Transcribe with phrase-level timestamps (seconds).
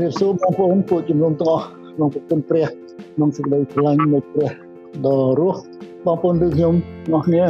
[0.00, 2.66] រៀបសួរបងប្អូនពួកជំនុំទាំងអស់ក្នុងប្រគុណព្រះ
[3.14, 4.50] ក្នុងសេចក្តីស្រឡាញ់នៃព្រះ
[5.06, 5.60] ដ៏រស់
[6.06, 6.74] បងប្អូនឬខ្ញុំ
[7.06, 7.44] ទាំងអស់គ្នា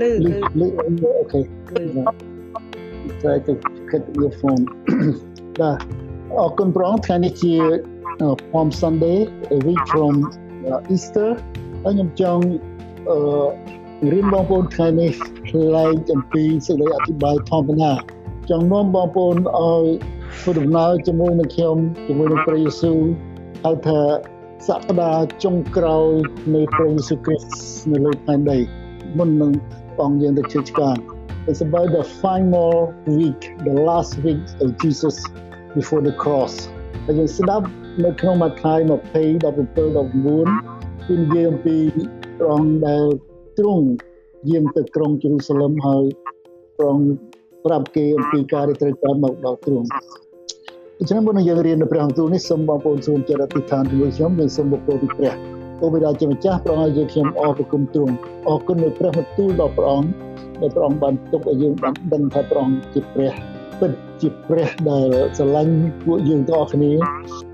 [0.00, 0.66] លឺលឺលឺ
[1.18, 1.40] អូខេ
[3.22, 3.52] តែទៅ
[3.90, 4.62] get your phone
[5.60, 5.78] បាទ
[6.40, 7.54] អរគុណព្រះអង្គថ្ងៃនេះជា
[8.52, 9.18] Palm Sunday
[9.56, 10.14] a week from
[10.94, 11.30] Easter
[11.82, 12.44] ហើយខ្ញុំចង់
[13.08, 13.18] អឺ
[14.12, 15.10] រៀនបងប្អូនថ្ងៃនេះ
[15.48, 17.92] ផ្លែកអំពីសេចក្តីអធិប្បាយធម្មតា
[18.50, 19.84] ចង់នាំបងប្អូនឲ្យ
[20.40, 21.76] ធ្វើដំណើរជាមួយនឹងខ្ញុំ
[22.06, 22.98] ជាមួយនឹងព្រះយេស៊ូវ
[23.64, 24.00] ហៅថា
[24.66, 26.10] សប្តាហ៍ចុងក្រោយ
[26.54, 28.58] នៃព្រះយេស៊ូវគ្រីស្ទនៅលើផែនដី
[29.18, 29.52] មុននឹង
[29.98, 30.96] បងយើងទៅជឿឆ្កាង
[31.48, 32.74] It's about the final
[33.18, 35.16] week the last week of Jesus
[35.76, 36.54] before the cross
[37.04, 37.66] ហើយយើងស្ដាប់
[38.04, 38.92] នៅក្នុងម៉ាថាយ20
[39.44, 41.76] 17 19គឺនិយាយអំពី
[42.38, 43.04] ព្រះអង្គដែល
[43.58, 43.84] ទ្រង់
[44.50, 46.04] យាងទៅក្រុងយេរូសាឡឹមហើយ
[46.76, 47.08] ព្រះអង្គ
[47.66, 49.88] ប្រាប់គេអំពីការដែលត្រូវការមកដល់ទ្រង់
[50.98, 55.32] ដូច្នេះមុននឹងយើងរៀននៅព្រះអង្គទូលនេះសូមបងប្អូនសូមចេះអធិដ្ឋានជាមួយខ្ញុំនិងសូមបុព្វពីព្រះ
[55.82, 58.14] អូបិតាជាម្ចាស់ព្រះអង្គឲ្យខ្ញុំអរគុណទ្រង់
[58.48, 60.08] អរគុណនៅព្រះបន្ទូលដល់ព្រះអង្គ
[60.60, 63.32] ដែលព្រះអង្គបានទុកឲ្យយើងបានដឹងថាព្រះអង្គជាព្រះ
[63.80, 63.92] ពិត
[64.22, 66.92] ជាព្រះដែលស្រឡាញ់ពួកយើងទាំងអស់គ្នា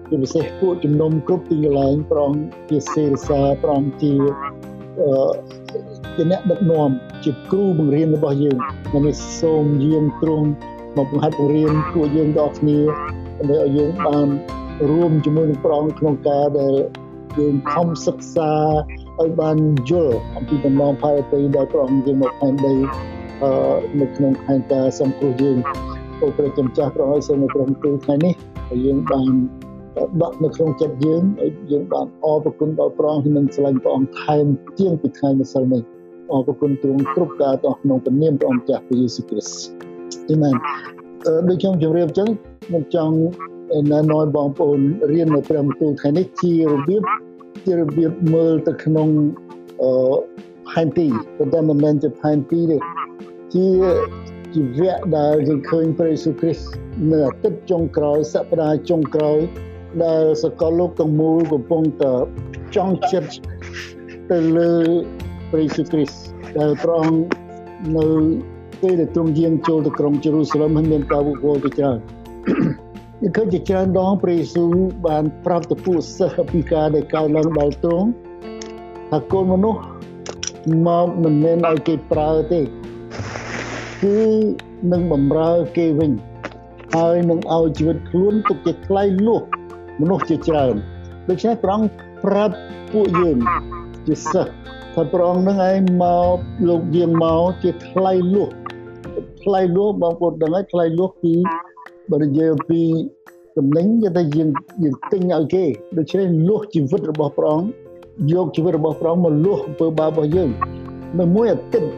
[0.08, 4.12] ជាពិសេសពួកជំនុំគ្រប់ទីកន្លែងព្រះអង្គជាសេរសាព្រះអង្គជា
[5.00, 5.10] អឺ
[6.16, 6.90] ជាអ្នកដឹកនាំ
[7.24, 8.56] ជាគ្រូបង្រៀនរបស់យើង
[8.92, 10.48] ហើយសូមយាងទ្រង់
[10.96, 12.78] មកបង្ហាត់បង្រៀនពួកយើងដល់គ្នា
[13.42, 14.28] ដើម្បីឲ្យយើងបាន
[14.90, 16.74] រួមជាមួយនឹងព្រះអង្គក្នុងការដែល
[17.38, 18.52] យើងខំសិក្សា
[19.20, 19.56] ឲ្យបាន
[19.90, 22.74] យល់អំពីដំណងផែនដីដល់ព្រះអង្គយើងមកផែនដី
[23.42, 23.52] អឺ
[24.00, 25.58] នៅក្នុងផែនការសង្គ្រោះយើង
[26.20, 28.34] អូព្រះចំចាស់ព្រះឲ្យសូមព្រះអង្គទូថ្ងៃនេះ
[28.70, 29.32] ឲ្យយើងបាន
[30.22, 34.44] ដកនៅក្នុងចិត្តយើងឲ្យយើងបានអរគុណដល់ព្រះអង្គនិងស្រឡាញ់ព្រះអង្គថែម
[34.78, 35.82] ជាងពីថ្ងៃម្សិលនេះ
[36.32, 40.56] អរគុណទ្រង់គ្រប់ការទាំងក្នុងព្រះនាមព្រះអង្គចាស់ព្រះយេស៊ូវគ្រីស្ទអេមែន
[41.48, 42.28] ដូចខ្ញុំជម្រាបចឹង
[42.66, 43.16] ខ្ញុំចង់
[43.90, 44.80] ណែនាំបងប្អូន
[45.12, 47.02] រៀននៅព្រះបន្ទូលថ្ងៃនេះជារបៀប
[47.64, 49.08] ជារបៀបមើលទៅក្នុង
[49.82, 49.92] អឺ
[50.70, 51.06] ផែនទី
[51.36, 52.78] ប៉ុន្តែមិនមែនជាផែនទីទេ
[53.54, 53.66] ជា
[54.54, 56.66] ជីវៈដែលយើងឃើញព្រះយេស៊ូវគ្រីស្ទ
[57.10, 59.38] នៅអាទិត្យចុងក្រោយសប្តាហ៍ចុងក្រោយ
[60.04, 62.14] ដែលសកលលោកទាំងមូលកំពុងតែ
[62.76, 63.32] ចង់ចិត្ត
[64.30, 64.72] ទៅលើ
[65.50, 66.18] ព្រះយេស៊ូវគ្រីស្ទ
[66.58, 67.22] ដែលព្រះអង្គ
[67.96, 68.06] នៅ
[68.82, 71.98] ពេលដែលទ្រង់យាងចូលទៅក្រុងយេរូសាឡឹមហើយមានការវឹកវរទៅច្រើន
[73.20, 74.68] គឺឃើញជាច្រើនដងព្រះយេស៊ូវ
[75.06, 78.08] បានប្រាប់ទៅពួកសិស្សពីការដែលកើតឡើងដល់ទ្រង់
[79.10, 79.80] ថាកូនមនុស្ស
[80.86, 84.18] មកមិនមែនឲ្យគេប្រើទេគឺ
[84.92, 86.12] នឹងបំរើគេវិញ
[86.94, 89.42] ហើយនឹងឲ្យជីវិតខ្លួនទុកជាថ្លៃលួស
[90.00, 90.74] មនុស្សជាច្រើន
[91.28, 91.90] ដូច្នេះព្រះអង្គ
[92.24, 92.54] ប្រាប់
[92.92, 93.38] ពួកយើង
[94.06, 94.52] ជាសិស្ស
[94.94, 96.04] ថាព្រះអង្គនឹងឯងម
[96.34, 96.36] ក
[96.68, 98.50] លោកយាងមកជាថ្លៃលួស
[99.44, 101.34] ថ្លៃលួសបងប្អូនដឹងហើយថ្លៃលួសគឺ
[102.10, 102.82] បើនិយាយអំពី
[103.58, 104.48] តំណែងគេថាយើង
[104.82, 105.64] យើងទិញឲ្យគេ
[105.98, 107.68] ដូច្នេះលួសជីវិតរបស់ព្រះអង្គ
[108.32, 110.50] យកជីវិតរបស់ព្រះអង្គមកលួសអំពើបាបរបស់យើង
[111.20, 111.90] នៅមួយអាទិត្យ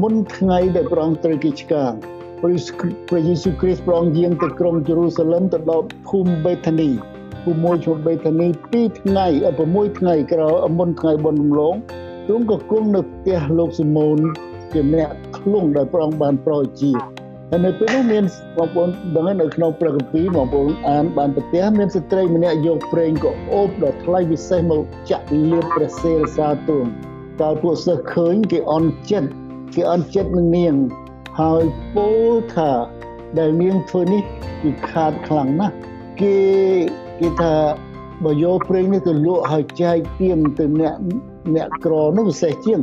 [0.00, 1.92] មុនថ្ងៃដែលព្រះអង្គត្រូវគេឆ្កាង
[2.40, 6.90] ព្រះយេស៊ូវគ្រីស្ទព្រះអង្គយាងទៅក្រុងយេរូសាឡឹមទៅដល់ភូមិបេថានី
[7.42, 9.26] ភូមិមួយឈ្មោះបេថានី2ថ្ងៃ
[9.64, 11.74] 6ថ្ងៃក្រោយមុនថ្ងៃបុណ្យរំលង
[12.26, 14.18] ទ្រង់ក៏គង់នៅផ្ទះលោកស៊ីម៉ូន
[14.72, 15.10] ជាអ្នក
[15.42, 16.92] ឃ្លុងដែលព្រះអង្គបានប្រោជា
[17.50, 18.24] ហើយនៅពេលនោះមាន
[18.56, 26.84] បងប្អូនដឹងនៅក្នុងព្រះគម្ពីរបងប្អូនអានបានប្រទះមានស្ត្រីម្នាក់យកប្រេងក៏អូបដល់ថ្លៃពិសេសមកចាក់លាបព្រះសេរសាទង
[27.40, 29.30] តើពួកសិស្សឃើញគេអន់ចិត្ត
[29.74, 30.74] គេអន់ចិត្តនឹងនាង
[31.40, 31.64] ហើយ
[31.94, 32.72] ពោលថា
[33.38, 34.22] ដែលនាងធ្វើនេះ
[34.62, 35.74] គឺខាតខ្លាំងណាស់
[36.20, 36.38] គេ
[37.20, 37.54] គេថា
[38.24, 40.94] បើយកប្រេងនេះទៅលក់ហើយចែកទៀនទៅអ្នក
[41.54, 42.80] អ្នកក្រនោះពិសេសជាង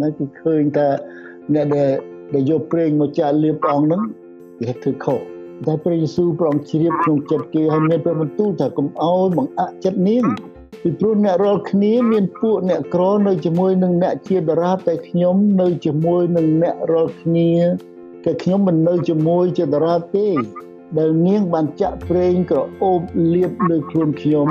[0.00, 0.88] ណាគឺឃើញថា
[1.54, 1.90] អ្នកដែល
[2.34, 4.02] ដែលយកប្រេងមកចាក់លាបព្រះអង្គហ្នឹង
[4.60, 5.20] គេធ្វើខុស
[5.66, 10.24] តែព្រះយេស៊ូវព្រះអង្គជ្រាបក្នុងចិត្តគេហើយមានព្រះបន្ទូលថាកុំអោយបង្អាក់ចិត្តនាង
[10.82, 17.52] ពីព្រោះអ្នករាល់គ្នាមានពួកអ្នកក្រនៅជាមួយនឹងអ្នកជាតារាតែខ្ញុំនៅជាមួយនឹងអ្នករាល់គ្នា
[18.24, 20.28] តែខ្ញុំមិននៅជាមួយជាតារាទេ
[20.98, 23.00] ដែលនាងបានចាក់ប្រេងក្រអូប
[23.34, 24.48] លាបលើខ្លួនខ្ញុំ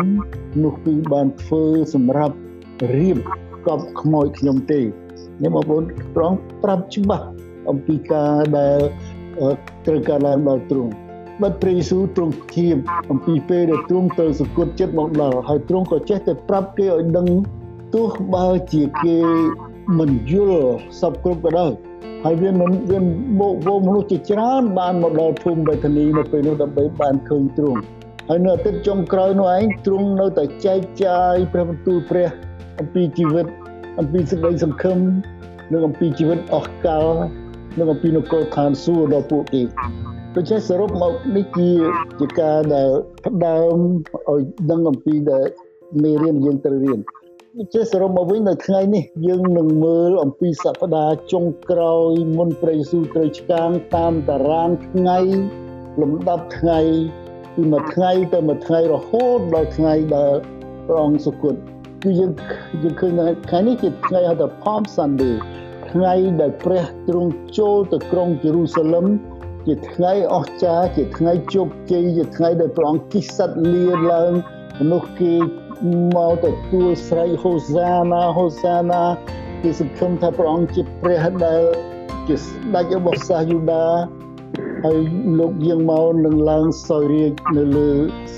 [0.63, 1.63] នោះគឺបានធ្វើ
[1.93, 2.35] សម្រាប់
[2.95, 3.17] រៀប
[3.67, 4.81] កប់ខ្មោចខ្ញុំទេ
[5.41, 5.83] នេះបងប្អូន
[6.15, 7.25] ត្រង់ប្រាប់ច្បាស់
[7.69, 8.79] អំពីការដែល
[9.85, 10.91] ត្រូវការឡើងដល់ទ្រង់
[11.41, 12.77] បាត់ព្រះយេស៊ូវទ្រង់ធៀប
[13.11, 17.27] អំពីពេលដែលទ្រង់ទៅសគត់ចិត្តមកដល់ហើយទ្រង់ក៏ចេះតែប្រាប់គេឲ្យដឹង
[17.95, 19.17] ទោះបើជាគេ
[19.99, 20.65] មិនយល់
[20.99, 21.71] សពគ្រប់ក៏ដោយ
[22.25, 27.79] ហើយវាមិនវាមកវមនុស្សជាច្រើនបានមកដល់ភូមិបេតានីនៅពេលនោះដើម្បីបានឃើញទ្រង់
[28.29, 32.27] ហើយនៅអាទិត្យចុងក្រោយនោះឯងទ្រង់នៅតែចែកចាយព្រះបន្ទូលព្រះ
[32.79, 33.45] អំពីជីវិត
[33.99, 34.99] អំពីសេចក្តីសង្ឃឹម
[35.71, 37.05] និងអំពីជីវិតអស់កល
[37.79, 39.63] និងអំពីនគរឋានសួគ៌ដល់ពួកគេ
[40.35, 41.69] ដូច្នេះសរុបមកនេះជា
[42.19, 42.89] ជាការដែល
[43.25, 43.77] ផ្ដើម
[44.29, 44.41] ឲ្យ
[44.71, 45.47] ដឹងអំពីដែល
[46.03, 46.99] មេរៀនយើងត្រូវរៀន
[47.73, 55.19] ចេះសរុបមកវិញនៅថ្ងៃនេះយើងនឹងមើលអំពីសប្តាហ៍ចុងក្រោយមុនព្រះយេស៊ូវត្រូវឆ្កាងតាមតារាងថ្ងៃ
[56.01, 56.79] លំដាប់ថ្ងៃ
[57.55, 60.33] ពីមួយថ្ងៃទៅមួយថ្ងៃរហូតដល់ថ្ងៃដែល
[60.85, 61.55] ព្រះអង្គសុគត
[62.03, 62.31] គឺយើង
[62.83, 63.11] យើងឃើញ
[63.49, 65.35] ថ្ងៃនេះជាថ្ងៃហៅថា Palm Sunday
[65.91, 69.05] ថ្ងៃដែលព្រះទ្រង់ចូលទៅក្រុងយេរូសាឡឹម
[69.67, 74.31] ជាថ្ងៃអស្ចារ្យជាថ្ងៃជោគជ័យជាថ្ងៃដែលព្រះអង្គគិះសត្វលាឡើង
[74.79, 75.33] មនុស្សគេ
[76.15, 79.03] មកទទួលស្រែកហូសាណាហូសាណា
[79.61, 81.61] គេសង្ឃឹមថាព្រះអង្គជាព្រះដែល
[82.27, 83.85] ជាស្ដេចរបស់សាសយូដា
[84.83, 84.99] ហើយ
[85.39, 87.89] លោកយាងមកនឹងឡើងសោយរាជនៅលើ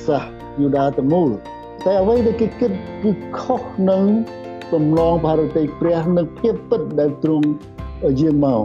[0.05, 0.23] សាស
[0.61, 1.31] យូដាទាំងមូល
[1.85, 2.71] តែអ្វីដែលគេគិត
[3.03, 4.05] គឺខុសនឹង
[4.73, 7.47] ទំនង ભાર តីព្រះនិងភាពពិតដែលទ្រង់
[8.21, 8.61] យាងមក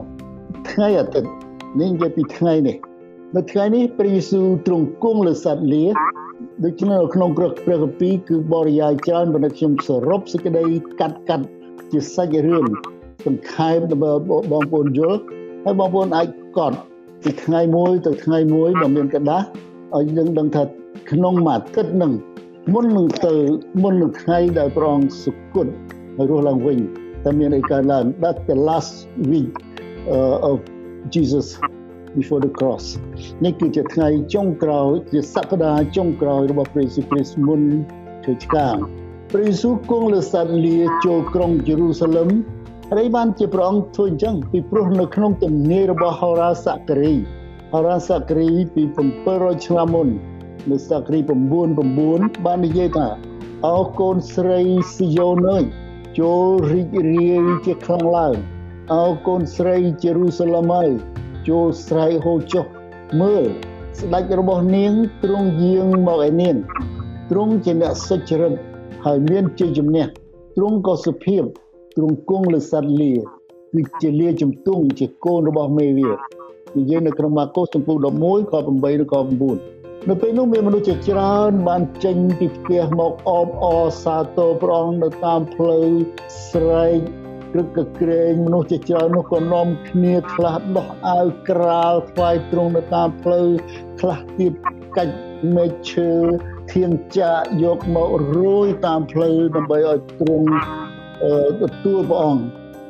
[0.70, 1.30] ថ្ងៃអាទិត្យ
[1.80, 2.76] នេះនិយាយពីថ្ងៃនេះ
[3.36, 5.84] នៅថ្ងៃនេះព្រះយេស៊ូវទ្រង់គង់លើសត្វលា
[6.64, 10.64] ដូច្នេះនៅក្នុងព្រះព្រះគម្ពីរគឺបរិយាយច្រើនប៉ុន្តែខ្ញុំសរុបសេចក្តី
[11.00, 11.46] កាត់កាត់
[11.92, 12.66] ជាសាច់រឿង
[13.26, 14.10] សង្ខេបដើម្បី
[14.52, 15.20] បងប្អូនយល់
[15.64, 16.26] ហើយបងប្អូនអាច
[16.58, 16.76] កត់
[17.24, 19.46] ពីថ្ងៃមួយទៅថ្ងៃមួយបើមានកដាស់
[19.96, 20.62] ឲ្យយើងដឹងថា
[21.10, 22.12] ក្នុងមួយអាទិត្យនឹង
[22.72, 23.34] មុននឹងទៅ
[23.82, 25.66] មុននឹងថ្ងៃដែលព្រះអង្គសុគត
[26.16, 26.78] ហើយរស់ឡើងវិញ
[27.24, 28.94] តែមានអីកើតឡើង that the last
[29.30, 29.52] week
[30.14, 30.56] uh, of
[31.14, 31.46] Jesus
[32.18, 32.84] before the cross
[33.44, 37.60] នេះគឺជាថ្ងៃចុងក្រោយជាសប្តាហ៍ចុងក្រោយរបស់ព្រះយេស៊ូវគ្រីស្ទមុន
[38.24, 38.76] ធ្វើឆ្កាង
[39.32, 42.28] ព្រះយេស៊ូវគង់លើសត្វលាចូលក្រុងយេរូសាឡឹម
[42.92, 47.14] ហើយបានជាព្រះអង្គធ្វើអញ្ចឹងពីព្រោះនៅក្នុងទំនាយរបស់ហោរាសការី
[47.72, 48.82] ហោរាសការីពី
[49.24, 50.08] 700ឆ្នាំមុន
[50.70, 51.18] នៅសការី
[51.82, 53.08] 9:9បាននិយាយថា
[53.66, 54.60] អោកូនស្រី
[54.94, 55.64] ស៊ីយ៉ូនអើយ
[56.18, 58.34] ចូលរីករាយជាខ្លាំងឡើង
[58.94, 60.90] អោកូនស្រីយេរូសាឡឹមអើយ
[61.48, 62.64] ចូលស្រែកហូរចុះ
[63.20, 63.44] មើល
[64.00, 66.56] ស្ដេចរបស់នាងទ្រង់យាងមកឯនាង
[67.30, 68.52] ទ្រង់ជាអ្នកសុចរិត
[69.04, 70.04] ហើយមានជាជំនះ
[70.56, 71.42] ទ្រង់ក៏សុភាព
[71.96, 73.12] ទ្រង់គង់លើសត្វលា
[73.74, 76.10] គឺជាលាជំទង់ជាកូនរបស់មេវា
[76.76, 79.20] និយាយនៅក្នុងម៉ាកុសចំពោះ11ខ8ឬក៏
[79.52, 79.77] 9
[80.10, 85.88] នៅពេលនោះមានមនុស្សជាច្រើនបានចេញពីផ្ទះមកអបអរសាទរព្រះអង្គនៅតាមផ្លូវ
[86.50, 86.98] ស្រែក
[87.52, 87.68] ក្រឹក
[88.00, 93.48] ក្រែងមនុស្សជាច្រើននោះក៏នាំគ្នាខ្លះដោះអាវក្រាលថ្វាយទ្រង់នៅតាមផ្លូវ
[94.00, 94.52] ខ្លះទៀត
[94.96, 95.16] កាច់
[95.56, 96.10] មេឃឈើ
[96.72, 100.48] ធៀងចាកយកមករយតាមផ្លូវដើម្បីឲ្យទ្រង់
[101.60, 102.42] ទទួលព្រះអង្គ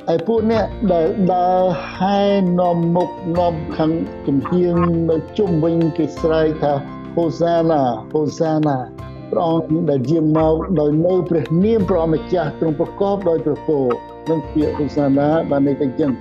[0.06, 1.62] ហើយពួកអ្នកដែលដើរ
[1.96, 2.20] ហែ
[2.60, 3.92] នាំមុខនាំខាង
[4.26, 4.76] ជំហៀង
[5.10, 7.82] នៅជុំវិញគេស្រែកថា ហូសាណា
[8.12, 8.76] ហូសាណា
[9.30, 13.86] ព្រះអង្គដែលយាងមកដោយនៅព្រះនាមព្រះម្ចាស់ទ្រង់ប្រកបដោយព្រះពរ
[14.30, 15.12] និងពាក្យឧស្សាហ៍
[15.50, 16.12] បានន័យថាចឹង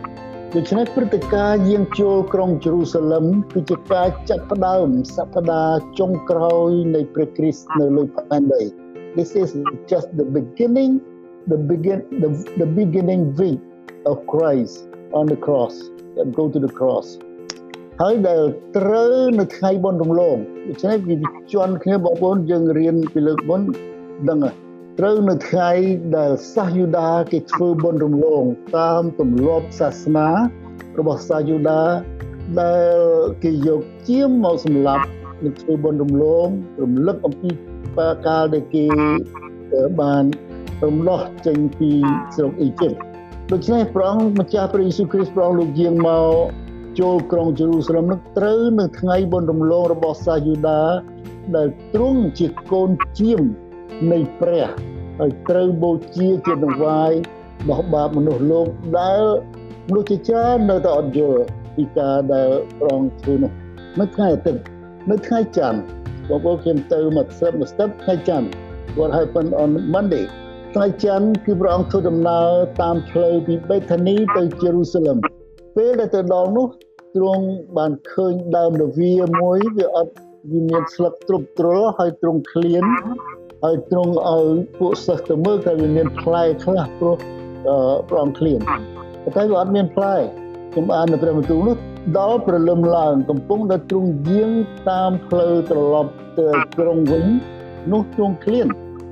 [0.55, 8.61] ដូច្នេះព្រឹត្តិការណ៍យាងចូលក្រុងយេរូសាឡឹមគឺជាការចាប់ផ្ដើមសប្តាហ៍ចុងក្រោយនៃព្រះគ្រីស្ទនៅលើផែនដី
[9.17, 9.49] This is
[9.91, 10.91] just the beginning
[11.51, 12.29] the begin the,
[12.61, 13.61] the beginning week
[14.11, 14.75] of Christ
[15.19, 15.75] on the cross
[16.19, 17.07] and go to the cross
[18.01, 18.41] ហើយដែល
[18.77, 21.15] ត្រូវនៅថ្ងៃបុណ្យរំលងដូច្នេះវា
[21.53, 23.61] ជន់គ្នាបងប្អូនយើងរៀនពីលើកមុន
[24.29, 24.55] ដឹងហើយ
[24.99, 25.71] ត្រូវនៅថ្ងៃ
[26.17, 28.43] ដែលសាសយូដាគេធ្វើបុណ្យរំលង
[28.77, 30.27] តាមទម្លាប់សាសនា
[30.99, 31.81] របស់សាសយូដា
[32.61, 32.97] ដែល
[33.43, 35.05] គេយកជាមមកសម្លាប់
[35.43, 36.47] នឹងធ្វើបុណ្យរំលង
[36.83, 37.49] រំលឹកអំពី
[37.97, 38.85] បាកាលដែលគេ
[40.01, 40.23] បាន
[40.85, 41.91] រំលោះចេញពី
[42.35, 42.93] ស្រុកអ៊ីជីប
[43.51, 46.66] ដូច្នេះព្រះអង្គម្ចាស់ព្រះយេស៊ូវគ្រីស្ទព្រះអង្គលោកយាងមក
[46.99, 50.81] ចូលក្រុងយេរូសាឡឹមនឹងត្រូវនៅថ្ងៃបុណ្យរំលងរបស់សាសយូដា
[51.55, 52.89] ដែលទ្រង់ជាកូន
[53.19, 53.41] ជាម
[54.11, 54.67] នៃព្រះ
[55.19, 57.11] ហើយត្រូវបូជាជាដង្វាយ
[57.61, 58.67] របស់បាបមនុស្សលោក
[58.99, 59.21] ដែល
[59.87, 61.41] មនុស្សជាច្រើននៅតែអត់យល់
[61.75, 62.49] ពីការដែល
[62.81, 63.51] ប្រងធ្វើនោះ
[63.99, 64.61] នៅថ្ងៃអាទិត្យ
[65.11, 65.79] នៅថ្ងៃច័ន្ទ
[66.29, 68.47] បងប្អូនខ្ញុំទៅមកស្រុកមកស្ទប់ថ្ងៃច័ន្ទ
[68.97, 70.25] what happened on Monday
[70.73, 72.47] ថ្ងៃច័ន្ទគឺព្រះអង្គធ្វើដំណើរ
[72.81, 75.17] តាមផ្លូវពីបេថានីទៅយេរូសាឡឹម
[75.75, 76.67] ពេលដែលទៅដល់នោះ
[77.15, 77.45] ទ្រង់
[77.77, 80.13] បានឃើញដើមរវាមួយវាអត់
[80.51, 82.83] វាមានស្លឹកទ្រុបទ្រុលហើយទ្រង់ឃ្លាន
[83.63, 84.47] ហើយទ្រង់ឲ្យ
[84.79, 87.17] ពួកសិស្សទៅមើលថាវាមានផ្លែខ្លះព្រោះ
[88.09, 88.59] ប្រងឃ្លាន
[89.35, 90.15] តែវាអត់មានផ្លែ
[90.73, 91.77] ខ្ញុំអាននៅព្រះបន្ទូលនោះ
[92.17, 94.51] ដល់ព្រលឹមឡើងកំពុងតែទ្រង់យាង
[94.89, 97.25] តាមផ្លូវត្រឡប់ទៅក្រុងវិញ
[97.91, 98.67] នោះទ្រង់ឃ្លាន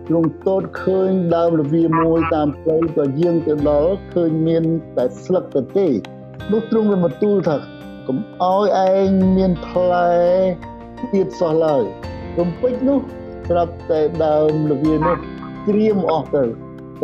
[0.08, 4.64] ទ្រង់តតឃើញដើមរវាមួយតាមផ្លូវក៏យាងទៅដល់ឃើញមាន
[4.98, 5.88] តែស្លឹកទៅទេ
[6.52, 7.56] នោះទ្រង់បានបន្ទូលថា
[8.08, 10.12] កុំឲ្យឯងមានផ្លែ
[11.14, 11.84] ទៀតសោះឡើយ
[12.40, 13.00] រំពេចនោះ
[13.50, 15.16] ស្រាប់តែដើមលវានោះ
[15.68, 16.44] ក្រៀមអស់ទៅ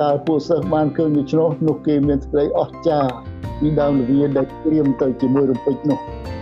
[0.01, 3.11] តើពួកសិស្សបានឃើញដូច្នោះនោះគេមានសេចក្តីអស្ចារ្យ
[3.59, 5.99] ពីដើមលវាដែលក្រៀមទៅជាមួយរំពេចនោះ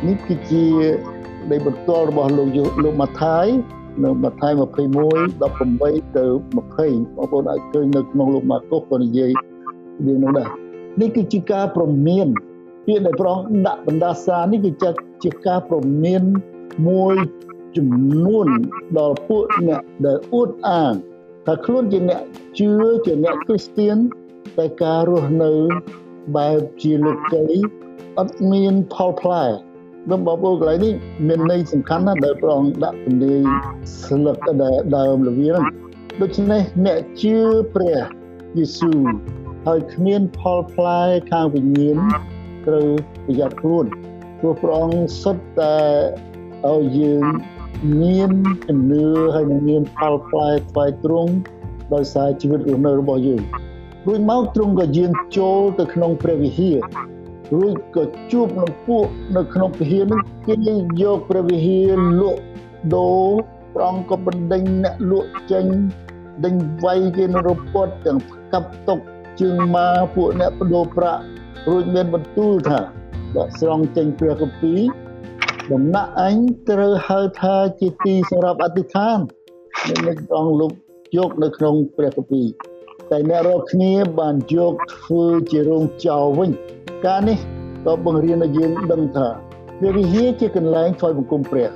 [0.08, 0.66] នេះគឺជា
[1.44, 2.50] ក្តីបន្ទាល់របស់លោក
[2.84, 3.48] លោកម៉ាថាយ
[4.04, 9.32] នៅម៉ាថាយ21 18ទៅ20បងប្អូនអាចឃើញនៅក្នុងលោកម៉ាកុសក៏និយាយ
[10.06, 10.50] រឿងនោះដែរ
[11.02, 12.28] នេះគឺជាការប្រមាន
[12.86, 14.72] ពាក្យដែលព្រះអង្គដាក់បណ្ដាសានេះគឺ
[15.24, 16.24] ជាការប្រមាន
[16.88, 17.16] មួយ
[17.78, 17.90] ចំ
[18.26, 18.48] នួន
[18.98, 20.94] ដល់ពួកអ្នកដែលអួតអាង
[21.46, 22.22] ថាខ្លួនជាអ្នក
[22.60, 22.72] ជឿ
[23.06, 23.98] ជាអ្នកគ្រីស្ទៀន
[24.58, 25.52] តែការរស់នៅ
[26.36, 27.46] បែបជាលោកី
[28.20, 29.46] អត់មានផលផ្លែ
[30.10, 30.94] ដល់បងប្អូនកន្លែងនេះ
[31.28, 33.42] មានន័យសំខាន់ណាស់ដែលព្រះអង្គដាក់ពលាយ
[34.04, 35.66] ស្លឹកដែលដើមលវាហ្នឹង
[36.22, 37.38] ដូច្នេះអ្នកជឿ
[37.74, 37.98] ព្រះ
[38.58, 39.00] យេស៊ូវ
[39.68, 41.98] ហើយគ្មានផលផ្លែខាងវិញ្ញាណ
[42.68, 42.88] ត្រូវ
[43.26, 43.86] ប្រយ័ត្នខ្លួន
[44.40, 45.78] ព្រោះព្រះអង្គសុទ្ធតែ
[46.72, 47.24] ឲ្យយើង
[48.02, 48.32] មាន
[48.68, 51.32] ជំនឿហើយនឹងមានផលផ្លែថ្វាយទ្រង់
[51.94, 53.42] ដោយសារជីវិតរស់នៅរបស់យើង
[54.08, 56.78] រួចមកទ្រង់ក៏យាងចូលទៅក្នុងព្រះវិហារ
[57.54, 59.06] រួចក៏ជួបនឹងពួក
[59.38, 60.56] នៅក្នុងវិហារនោះគេ
[61.02, 62.42] យកព្រះវិហារលក់
[62.96, 63.30] ដូរ
[63.76, 65.66] ប្រងក៏បណ្ដេញអ្នកលក់ចេញ
[66.46, 68.20] ដេញវាយគេនៅរពត់ទាំង
[68.54, 69.00] កាប់ຕົក
[69.42, 71.24] ជើងមកពួកអ្នកបដូរប្រាក់
[71.68, 72.80] រួចមានបន្ទូលថា
[73.36, 74.82] បើស្រង់ចេញព្រះគម្ពីរ
[75.72, 76.36] ដំណាក់អញ
[76.70, 79.18] ត្រូវហៅថាជាទីសម្រាប់អធិដ្ឋាន
[80.08, 80.72] នេះអង្គលោក
[81.18, 82.48] យកនៅក្នុងព្រះគម្ពីរ
[83.10, 86.52] តែអ្នករាល់គ្នាបានយកធ្វើជារោងចោលវិញ
[87.06, 87.38] ការនេះ
[87.86, 89.28] ក៏បង្រៀនឲ្យយើងដឹងថា
[89.80, 91.70] ព្រះវិហារជាកន្លែងថ្វាយបង្គំព្រះ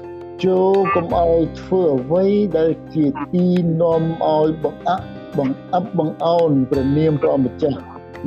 [0.46, 2.26] ចូលកុំឲ្យធ្វើអ្វី
[2.58, 3.46] ដែលជាទី
[3.82, 5.06] នាំឲ្យបង្អាក់
[5.38, 7.80] បង្អាប់បង្អោនព្រះនាមព្រះម្ចាស់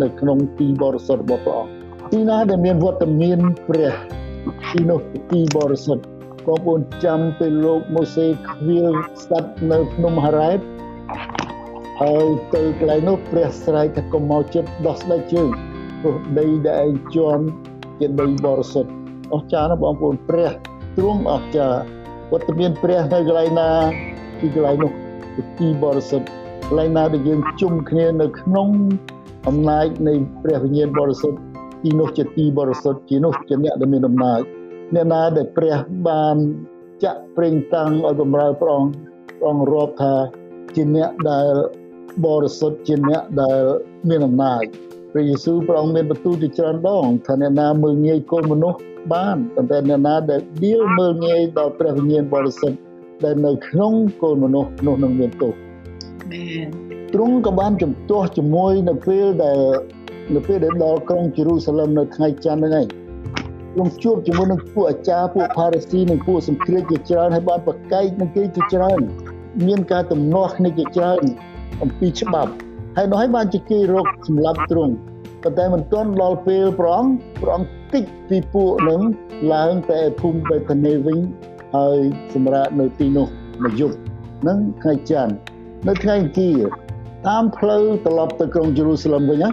[0.02, 3.38] នៅក្នុងទីបរិសុទ្ធរបស់ព្រះអង្គទីណាដែលមានវត្តមាន
[3.68, 3.92] ព្រះ
[4.70, 5.00] ទីនោះ
[5.32, 6.02] ទីបរិសុទ្ធ
[6.46, 10.60] បងប្អូនចាំពេលលោកម៉ូសេខ្វៀលស្ដាប់នៅភ្នំហារ៉ែត
[12.00, 15.48] ហើយទៅកន្លែងនោះព្រះស្រែកថាកុំមកចិត្តដោះស្បែកជើង
[16.00, 17.44] ព្រោះដីដែលឯងជន់
[17.98, 18.90] ជាដីបរិសុទ្ធ
[19.34, 20.50] អស្ចារ្យណាស់បងប្អូនព្រះ
[20.96, 21.80] ទ្រង់អស្ចារ្យ
[22.32, 23.70] វត្តមានព្រះនៅកន្លែងណា
[24.40, 24.92] ទីកន្លែងនោះ
[25.34, 26.26] ជាទីបរិសុទ្ធ
[26.68, 28.68] កន្លែងណាដែលយើងជុំគ្នានៅក្នុង
[29.48, 31.38] អំណាចនៃព្រះវិញ្ញាណបរិសុទ្ធ
[31.82, 34.40] ទីនោះជាទីបរិសុទ្ធជានោះជាអ្នកដែលមានអំណាច
[34.94, 35.76] អ្នកណាដែលព្រះ
[36.08, 36.36] បាន
[37.04, 38.92] ចាក់ប្រេងតាំងឲ្យបម្រើព្រះអង្គ
[39.38, 40.14] ព្រះអង្គរាប់ថា
[40.74, 41.52] ជាអ្នកដែល
[42.26, 43.60] បរិសុទ្ធជាអ្នកដែល
[44.08, 44.62] មានអំណាច
[45.12, 48.78] ព្រះយេស៊ូវព្រះអង្គមានបន្ទូលជាច្រើនដងថាអ្នកណាមើលងាយកូនមនុស្ស
[49.12, 52.78] បានប៉ុន្តែអ្នកណាដែលដៀលមើលងាយដល់ព្រះវិញ្ញាណបរិសុទ្ធ
[53.24, 55.65] ដែលនៅក្នុងកូនមនុស្សនោះនឹងមានទោស
[56.32, 56.66] មែន
[57.14, 59.60] ទ្រង់ក៏បានជំទាស់ជាមួយនៅពេលដែល
[60.34, 62.86] នៅពេលដែលដល់ក្រុងយេរូសាឡឹមនៅថ្ងៃច័ន្ទហ្នឹងឯង
[63.74, 69.00] ទ្រង់ជួបជាមួយនឹងពួកអាចារ្យពួកផារីស៊ីនិងពួកសម្គ្រាចជាច្រើនហើយបានប្រកែកនឹងគេជាច្រើន
[69.66, 71.22] មានការទំនាស់គ្នាជាច្រើន
[71.82, 72.52] អំពីច្បាប់
[72.96, 74.94] ហើយនោះហើយបានជាគេរកសម្លាប់ទ្រង់
[75.42, 79.00] ប៉ុន្តែមិនទាន់ដល់ពេលព្រះអង្គព្រះអង្គតិចពីពួកនឹង
[79.54, 81.18] ឡើងតែភូមិបេតានីវិញ
[81.76, 81.98] ហើយ
[82.34, 83.26] សម្រាប់នៅទីនោះ
[83.62, 83.96] មួយយប់
[84.46, 85.34] នឹងថ្ងៃច័ន្ទ
[85.88, 86.58] នៅថ្ងៃអង្គារ
[87.28, 89.48] តាមផ្លូវត្រឡប់ទៅក្រុងយេរូសាឡឹមវិញណា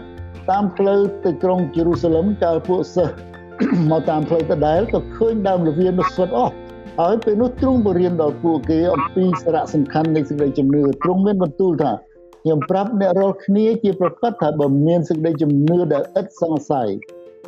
[0.51, 3.15] តាមផ្លូវទៅក្រុងយេរូសាឡឹមកាលពួកសិស្ស
[3.91, 6.53] មកតាមផ្លូវដដែលក៏ឃើញដើមលវានោះស្វិតអស់
[6.99, 11.91] ហើយពេលនោះទ្រង់បរៀនដល់ពួកគេអំពីសារៈសំខាន់នៃសេចក្តីជំនឿទ្រង់មានបន្ទូលថា
[12.43, 16.89] ខ្ញុំប្រាប់អ្នករាល់គ្នាជាប្រកាសថាបើមានសេចក្តីជំនឿដែលឥតសង្ស័យ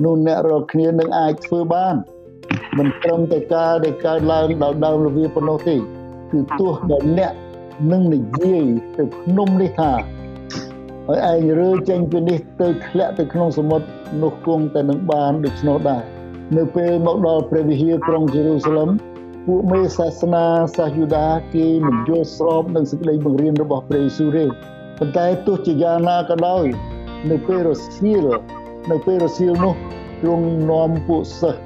[0.03, 1.95] នោះអ្នករាល់គ្នានឹងអាចធ្វើបាន
[2.77, 5.75] មិនត្រឹមតែការដែលកើតឡើងដល់ដើមលវាប៉ុណ្ណោះទេ
[6.31, 7.31] គឺទោះបើអ្នក
[7.91, 8.65] នឹងនិយាយ
[8.97, 9.91] ទៅភ្នំនេះថា
[11.07, 13.87] ហើយឯងរើចេញពីនេះទៅធ្លាក់ទៅក្នុងសមុទ្រ
[14.23, 16.03] នោះគង់តែនឹងបានដូច្នោះដែរ
[16.57, 18.89] នៅពេលមកដល់ព្រះវិហារក្រុងយេរូសាឡឹម
[19.47, 20.45] ពួកមេសាសនា
[20.77, 24.45] សាសយូដាគេមិនយល់ស្របនឹងសេចក្តីបង្រៀនរបស់ព្រះយេស៊ូវទេ
[24.97, 26.65] ប៉ុន្តែទោះជាយ៉ាងណាក៏ដោយ
[27.31, 28.25] នៅពេលរសៀល
[28.91, 29.73] នៅពេលរសៀលនោះ
[30.21, 31.61] ទ្រង់នាំពួកសិស្ស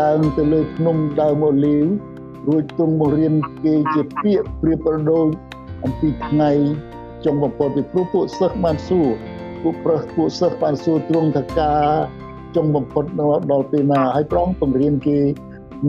[0.00, 1.84] ឡើងទៅលើភ្នំដើមអូលីវ
[2.48, 3.34] រួចទ្រង់បង្រៀន
[3.64, 5.26] គេជាពាក្យប្រៀបប្រដូច
[5.84, 6.50] អំពីថ្ងៃ
[7.24, 9.08] ចុងបំផុតពីព្រោះពួកសិស្សបានសួរ
[9.62, 11.86] ពួកប្រុសពួកសិស្សបានសួរទ្រង់ថាការ
[12.56, 13.04] ចុងបំផុត
[13.50, 15.18] ដល់ពេលណាហើយប្រងបង្រៀនគេ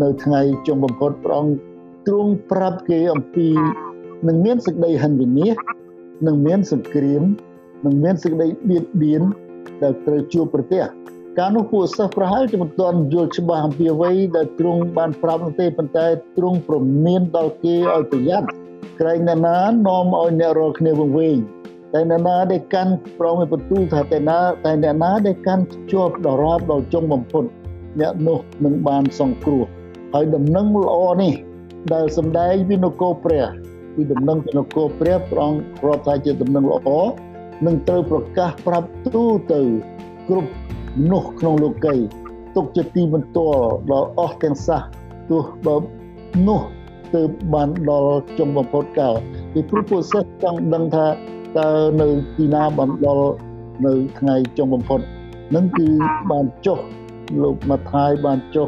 [0.01, 1.45] នៅថ្ងៃចុងបំផុតប្រង
[2.07, 3.47] ទ្រង់ប្រាប់គេអំពី
[4.27, 5.83] នឹងមានសេចក្តីហិនវិនិច្ឆ័យ
[6.27, 7.23] នឹងមានសង្គ្រាម
[7.85, 9.23] នឹងមានសេចក្តីបៀតបៀន
[9.81, 10.83] ដែលត្រូវជួបប្រទះ
[11.39, 16.75] ការនោះពួកសិស្សប្រហែលជាមិនទាន់យល់ច្បាស់អំពីអ្វីដែលទ្រង់បានប្រាប់នោះទេប៉ុន្តែទ្រង់ព្រ
[17.05, 18.47] មានដល់គេឲ្យប្រយ័ត្ន
[18.99, 21.37] ក្រែងណាណានាំឲ្យអ្នករាល់គ្នាវង្វេង
[21.93, 27.43] តែអ្នកណាដែលកាន់ប្រងឲ្យបន្ទូលថាតែណាតែអ្នកណាដែលកាន់ជាប់ដល់រាបដល់ចុងបំផុត
[27.99, 29.63] អ្នកនោះនឹងបានសង្គ្រោះ
[30.13, 31.33] ហើយដំណឹងល្អនេះ
[31.93, 33.45] ដែលសម្ដែងពីនគរព្រះ
[33.95, 36.89] ពីដំណឹងពីនគរព្រះព្រះអង្គរាប់ថាជាដំណឹងល្អ
[37.65, 39.61] នឹងត្រូវប្រកាសប្រាប់ទូទៅ
[40.29, 40.51] គ្រប់
[41.11, 41.95] នោះក្នុងលោកី
[42.55, 44.81] ទុកជាទីបន្ទាល់ដល់អស់ទាំងសះ
[45.29, 45.75] ទោះបើ
[46.47, 46.61] នោះ
[47.15, 49.09] ទើបបានដល់ចុងបំផុតកៅ
[49.53, 51.07] ពីព្រោះពួកសិស្សចង់ដឹងថា
[51.57, 51.69] តើ
[52.01, 52.07] នៅ
[52.37, 53.31] ទីណាបានដល់
[53.85, 54.99] នៅថ្ងៃចុងបំផុត
[55.55, 55.87] នឹងគឺ
[56.31, 56.79] បានចុះ
[57.43, 58.67] លោកម៉ាថាយបានចុះ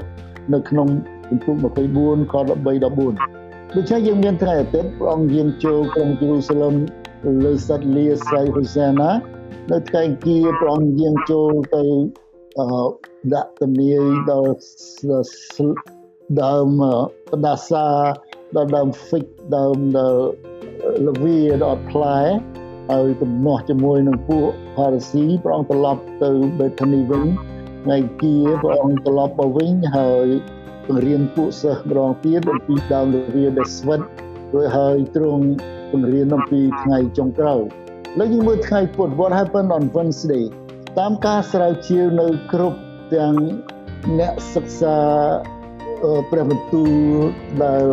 [0.53, 0.87] នៅក្នុង
[1.27, 6.73] ពិន្ទុ24ខ13 14ដូច្នេះយើងមានថ្ងៃអាទិត្យព្រះអង្គយាងចូលក្រុងយេរូសាឡឹម
[7.43, 9.09] លើសត្វលាស្រ័យហូសាណា
[9.71, 11.83] នៅថ្ងៃអង្គារព្រះអង្គយាងចូលទៅ
[12.59, 12.85] អឺ
[13.33, 13.99] ដាក់ទំនាយ
[14.31, 14.53] ដល់
[16.41, 16.67] ដើម
[17.31, 17.87] បដាសា
[18.55, 19.25] ដល់ដើម fig
[19.57, 20.23] ដើមដល់
[21.05, 22.19] លវីដល់ផ្លែ
[22.91, 27.25] ហើយទំនាស់ជាមួយនឹងពួកផារស៊ីព្រះអង្គត្រឡប់ទៅបេថានីវិញ
[27.83, 30.27] ថ្ងៃគៀព្រះអង្គត្រឡប់មកវិញហើយ
[30.87, 34.01] បង្រៀនពួកសិស្សម្ដងទៀតអំពីដើមលវីដែលស្វិត
[34.53, 35.45] រួចហើយទ្រង់
[35.91, 37.63] បង្រៀនអំពីថ្ងៃចុងក្រោយ
[38.19, 40.45] លើយើងមើលថ្ងៃពុទ្ធ what happened on Wednesday
[40.99, 42.79] តាមការស្រាវជ្រាវនៅគ្រប់
[43.15, 43.35] ទាំង
[44.19, 44.97] អ្នកសិក្សា
[46.29, 46.91] ព្រះបន្ទូល
[47.63, 47.85] ដែល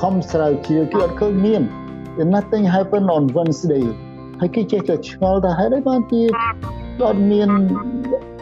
[0.00, 1.62] ខំស្រាវជ្រាវគឺអត់ឃើញមាន
[2.36, 3.84] nothing happened on Wednesday
[4.40, 6.22] ហើយគេចេះតែឆ្ងល់ថាហេតុអីបានជា
[7.08, 7.48] អត់មាន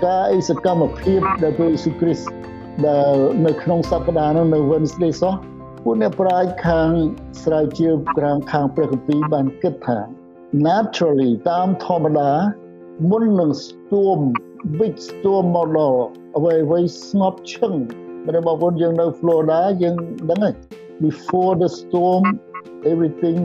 [0.05, 2.29] ការអីសកម្មភាពដែលព្រះយេស៊ូវគ្រីស្ទ
[2.87, 3.15] ដែល
[3.47, 5.35] នៅក្នុងសប្តាហ៍នោះនៅ Wednesday សោះ
[5.85, 6.91] ពួកអ្នកប្រាជ្ញខាង
[7.43, 10.01] ស្រាវជ្រាវខាងខាងព្រះគម្ពីរបានគិតថា
[10.65, 12.31] naturally តាមធម្មតា
[13.11, 14.19] មុននឹងស្ទួម
[14.79, 16.01] big storm មកដល់
[16.37, 17.73] អ្វីអ្វីស្ងប់ឈឹង
[18.27, 19.95] បើបងប្អូនយើងនៅ Florida យើង
[20.31, 20.55] ដឹងហើយ
[21.05, 22.25] before the storm
[22.93, 23.41] everything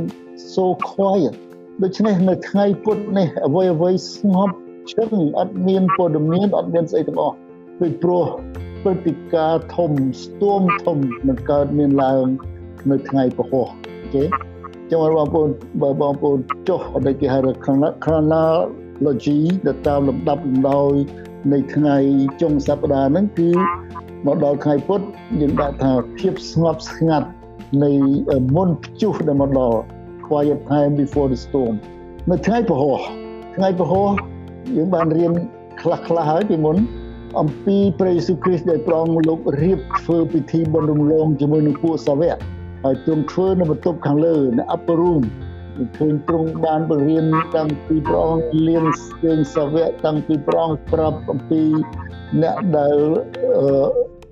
[0.53, 1.35] so quiet
[1.83, 4.55] ដូច្នេះនៅថ្ងៃពុធនេះអ្វីអ្វីស្ងប់
[4.93, 7.35] ឈឹងអត់មានព័ត៌មានអត់មានស្អីទាំងអស់
[7.79, 8.25] ពីព្រោះ
[8.83, 9.91] ព្រឹត្តិការណ៍ធំ
[10.23, 12.25] ស្ទួមធំនឹងកើតមានឡើង
[12.89, 14.50] នៅថ្ងៃពហុអូខេ
[14.91, 15.49] ចឹងបងប្អូន
[15.81, 16.37] បើបងប្អូន
[16.69, 17.51] ចុះអត់គេហៅថា
[18.03, 20.93] chronology ដែលតាមលំដាប់លំដោយ
[21.51, 21.97] នៃថ្ងៃ
[22.41, 23.49] ចុងសប្តាហ៍ហ្នឹងគឺ
[24.25, 25.01] មកដល់ថ្ងៃពុធ
[25.41, 27.27] យើងដាក់ថាភាពស្ងប់ស្ងាត់
[27.83, 27.91] នៃ
[28.55, 29.77] មុនព្យុះដែលមកដល់
[30.27, 31.73] quiet time before the storm
[32.29, 32.91] នៅថ្ងៃពហុ
[33.55, 34.01] ថ្ងៃពហុ
[34.77, 35.31] យើងបានរៀន
[35.81, 36.77] ខ្លះខ្លះហើយពីមុន
[37.39, 42.37] អំពីព្រះយេស៊ូវគ្រីស្ទដែលព្រះអង្គលោករៀបធ្វើពិធីបុណ្យរំលងជាមួយនឹងពួកសាវក
[42.83, 45.23] ហើយទ្រង់ធ្វើនៅបន្ទប់ខាងលើនៅ upper room
[45.97, 51.61] ឃើញទ្រង់បានបង្រៀនតាំងពីព្រះអង្គលៀនស្ទើងសាវកតាំងពីព្រះអង្គប្រាប់អំពី
[52.41, 52.97] អ្នកដែល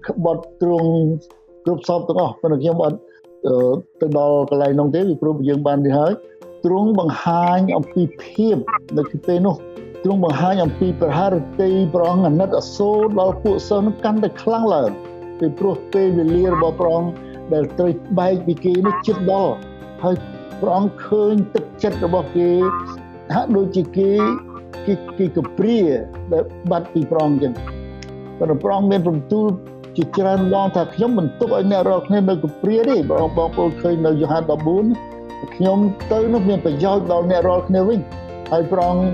[0.07, 0.91] ក្បត់ទ្រង់
[1.65, 2.97] គ្រប់សពទាំងអស់ប៉ុន្តែខ្ញុំអត់
[4.01, 6.11] ទៅដល់កន្លែងនោះទេពីព្រោះយើងបានទៅហើយ
[6.65, 8.57] ទ្រង់បង្ហាញអំពីភាព
[8.97, 9.55] នៅពេលនោះ
[10.03, 14.89] ទ្រង់បង្ហាញអំពីប្រហារតីព្រះអង្គអាណិតអាសូរដល់ពួកសិស្សនោះកាន់តែខ្លាំងឡើង
[15.39, 17.11] ពីព្រោះពេលវេលារបស់ព្រះអង្គ
[17.53, 19.53] ដែលត្រូវបែកពីគេនេះជិតដល់
[20.03, 20.15] ហើយ
[20.61, 22.49] ព្រះអង្គឃើញទឹកចិត្តរបស់គេ
[23.35, 24.09] ហាក់ដូចជាគេ
[24.85, 25.79] គេគេកព្រា
[26.31, 27.53] ដែលបាត់ពីព្រះអង្គចឹង
[28.39, 29.47] ប៉ុន្តែព្រះអង្គមានបន្ទូល
[29.97, 34.43] ជាច្រើនដងថាខ្ញុំមិនទុកឲ្យអ្នករាល់គ្នានៅកព្រាទេបងបងប្អូនឃើញនៅយ៉ូហាន
[34.97, 35.77] 14ខ្ញុំ
[36.11, 37.99] ទៅនោះមានប្រយោជន៍ដល់អ្នករាល់គ្នាវិញ
[38.51, 39.05] ហើយព្រះអង្គ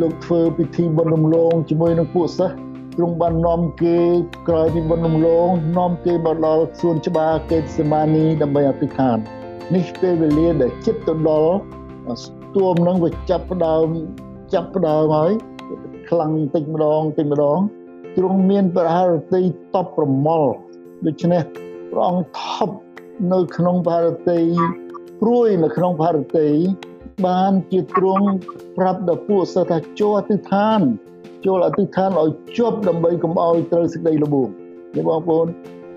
[0.00, 2.54] លោកធ្វើពិធីបុណ្យរំលងជាមួយនឹងពួកសិស្ស
[2.96, 3.96] ទ្រង់បាននាំគេ
[4.48, 9.18] ក្រោយពីបុណ្យរំលងនាំគេមកដល់សួនច្បារកេតសេម៉ានីដើម្បីអធិដ្ឋាន
[9.74, 11.54] នេះពេលវេលាដែលចិត្តទៅដល់
[12.24, 13.86] ស្ទួមនឹងវាចាប់ផ្ដើម
[14.54, 15.32] ចាប់ផ្ដើមហើយ
[16.10, 17.58] ខ្លាំងតិចម្ដងតិចម្ដង
[18.16, 19.42] ទ្រង់មានប្រហារតី
[19.74, 20.52] តបប្រមល់
[21.06, 21.42] ដូច្នេះ
[21.90, 22.74] ព្រះអង្គថប់
[23.32, 24.40] នៅក្នុង ಭಾ រតី
[25.20, 26.48] ព្រួយនៅក្នុង ಭಾ រតី
[27.26, 28.26] បានជាទ្រង់
[28.78, 30.80] ប្រាប់ដល់ពួកសិស្សថាចូលអធិដ្ឋាន
[31.46, 34.48] ចូលអធិដ្ឋានឲ្យជាប់ដើម្បីកុំឲ្យត្រូវសេចក្តីល្បួង
[34.96, 35.46] នេះបងប្អូន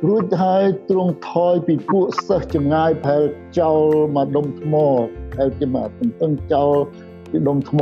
[0.07, 3.21] រួចហើយទ្រង់ថយពីពួកសិស្សចម្ងាយផែល
[3.59, 3.79] ចោល
[4.15, 4.73] មកដុំថ្ម
[5.35, 6.73] ផែលជាមកទន្ទឹងចោល
[7.29, 7.79] ពីដុំថ្ម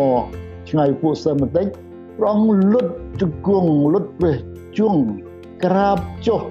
[0.70, 1.68] ឆ្ងាយពួកសិស្សបន្តិច
[2.18, 2.86] ព្រះអង្គលុត
[3.22, 4.38] ជង្គង់លុតព្រះ
[4.78, 5.04] ជង្គង់
[5.64, 5.98] ក្រាប
[6.28, 6.42] ចុះ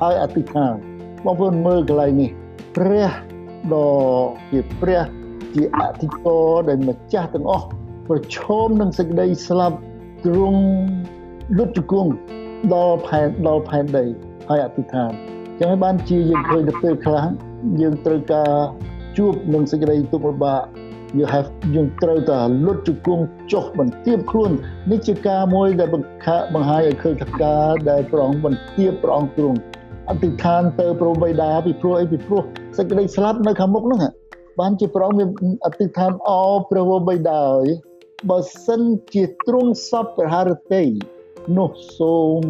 [0.00, 0.72] ហើយអធិដ្ឋាន
[1.24, 2.30] បងប្អូនមើលកន្លែងនេះ
[2.76, 3.10] ព្រះ
[3.72, 3.90] ដ៏
[4.50, 5.02] ជាព្រះ
[5.54, 7.66] ជាអធិការដែលម្ចាស់ទាំងអស់
[8.08, 9.76] ប្រឈមនឹងសេចក្តីស្លាប់
[10.24, 10.62] ទ្រង់
[11.58, 12.10] លុតជង្គង់
[12.74, 14.04] ដល់ផែនដល់ផែនដី
[14.48, 15.10] ហើយអធិដ្ឋាន
[15.58, 17.24] ចឹងហើយបានជាយើងឃើញទៅពេលខ្លះ
[17.80, 18.50] យើងត្រូវការ
[19.16, 20.62] ជួបនឹងសេចក្តីទុក្ខលំបាក
[21.18, 24.50] you have យើងត្រូវតែលុតជង្គង់ចុះបន្ទាបខ្លួន
[24.90, 29.58] នេះជាការមួយដែលបង្ខាបង្ហាញឲ្យឃើញថាការដែលព្រះអង្គបន្ទាបព្រះអង្គទ្រង់
[30.08, 32.42] អធិដ្ឋានទៅប្របីដាពីព្រោះអីពីព្រោះ
[32.76, 34.00] សេចក្តីស្លាប់នៅខាងមុខហ្នឹង
[34.60, 35.28] បានជាព្រះអង្គមាន
[35.64, 37.66] អធិដ្ឋានអោព្រះវរបិតាហើយ
[38.30, 38.82] បើសិន
[39.14, 40.84] ជាទ្រង់សពប្រហារតី
[41.56, 42.40] នោះសូម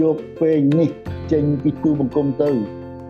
[0.00, 0.90] យកពេងនេះ
[1.32, 2.50] ចេញពីទូបង្គំទៅ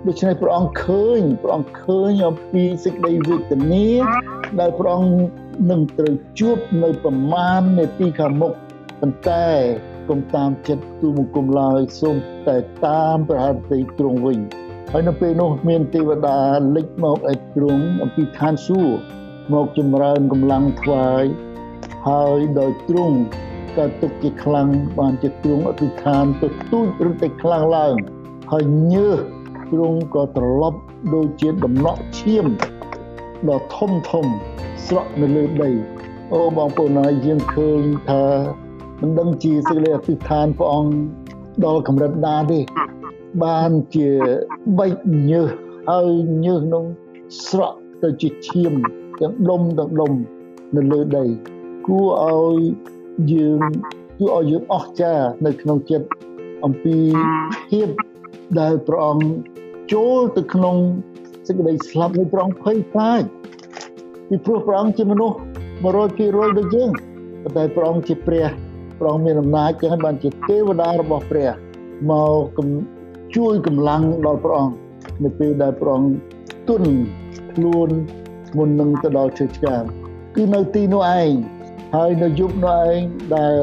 [0.07, 3.89] ដូច្នេះព្រះអង្គឃើញព្រះអង្គឃើញអំពីសេចក្តីវេទនា
[4.61, 5.15] ដែលព្រះអង្គ
[5.71, 8.53] នឹងត្រូវជួបនៅប្រមាណនាទីខាងមុខ
[9.01, 9.47] ប៉ុន្តែ
[10.09, 12.17] គុំតាមចិត្តទូបង្គំឡើយសូម
[12.49, 14.39] តែតាមប្រហារតីទ្រង់វិញ
[14.93, 16.39] ហើយនៅពេលនោះមានទេវតា
[16.77, 19.01] លេចមកឯទ្រង់អំពីឋានសួគ៌
[19.53, 21.25] មកចម្រើនកម្លាំងថ្វាយ
[22.09, 23.17] ហើយដោយទ្រង់
[23.77, 27.95] ក៏ទុកជាខ្លាំងបានជាទ្រង់អធិដ្ឋានទៅទូចឬតែខ្លាំងឡើង
[28.53, 29.21] ហើយញើស
[29.71, 30.79] ទ្រង់ក៏ត្រឡប់
[31.15, 32.47] ដូចជាដំណក់ឈាម
[33.49, 34.27] ដ៏ធំធំ
[34.87, 35.71] ស្រក់នៅលើដី
[36.33, 38.25] អូបងប្អូនហើយយើងឃើញថា
[39.01, 40.95] មិនដឹងជាសេចក្តីអធិដ្ឋានព្រះអង្គ
[41.65, 42.61] ដល់កម្រិតណាទេ
[43.45, 44.09] បានជា
[44.79, 44.95] បែក
[45.31, 45.51] ញើស
[45.91, 46.11] ហើយ
[46.45, 46.85] ញើសនោះ
[47.47, 48.73] ស្រក់ទៅជាឈាម
[49.21, 50.13] ទាំងដុំទាំងដុំ
[50.77, 51.25] នៅលើដី
[51.87, 52.61] គួរឲ្យ
[53.33, 53.61] យើង
[54.19, 56.07] គួរឲ្យយើងអស្ចារ្យនៅក្នុងចិត្ត
[56.65, 56.97] អំពី
[57.71, 57.89] ភាព
[58.61, 59.27] ដែលព្រះអង្គ
[59.93, 60.77] ចូលទៅក្នុង
[61.47, 63.23] សេចក្តីស្លាប់នៃព្រះអង្គភ័យខ្លាច
[64.29, 65.37] ពីព្រោះព្រះអង្គជាមនុស្ស
[65.83, 66.91] 100%ដូចយើង
[67.43, 68.47] ប៉ុន្តែព្រះអង្គជាព្រះ
[68.99, 71.51] ព្រះអង្គមានអំណាចចឹងបានជាទេវតារបស់ព្រះ
[72.11, 72.13] ម
[72.57, 72.61] ក
[73.37, 74.75] ជួយកម្លាំងដល់ព្រះអង្គ
[75.25, 76.13] នៅពេលដែលព្រះអង្គ
[76.69, 76.83] ទុន
[77.53, 77.89] ខ្លួន
[78.57, 79.83] មុននឹងទៅដល់ជើឆ្កាង
[80.37, 81.33] គឺនៅទីនោះឯង
[81.95, 83.01] ហើយនៅយប់នោះឯង
[83.37, 83.59] ដែល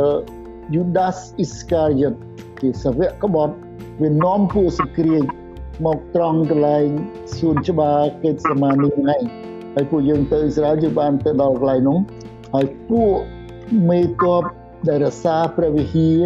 [0.74, 2.16] Judas Iscariot
[2.62, 3.56] ជាសាវកក្បត់
[4.02, 5.24] វានាំពួកសគ្រាច
[5.86, 6.88] មកត្រង់កន្លែង
[7.38, 9.24] សួនច្បារកេតសមានីឯង
[9.76, 11.98] ហើយពួកយើងទៅអ៊ីស្រាអែលយើងបានទៅដល់កន្លែងនោះ
[12.54, 13.14] ហើយពួក
[13.90, 14.44] មេតប
[14.88, 16.22] ដែលរសាព្រះវិហារ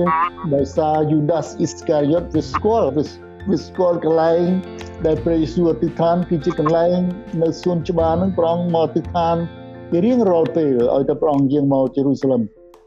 [0.55, 2.89] ដោយសារ Judas Iscariot វាស្គាល់
[3.49, 4.45] វាស្គាល់កន្លែង
[5.05, 6.97] ដែលព្រះយេស៊ូវអធិដ្ឋានគឺជាកន្លែង
[7.43, 9.37] នៅសួនច្បារហ្នឹងព្រះអង្គមកអធិដ្ឋាន
[9.93, 12.41] ជារៀងរាល់ពេលឲ្យតែព្រះអង្គយាងមកយេរូសាឡឹម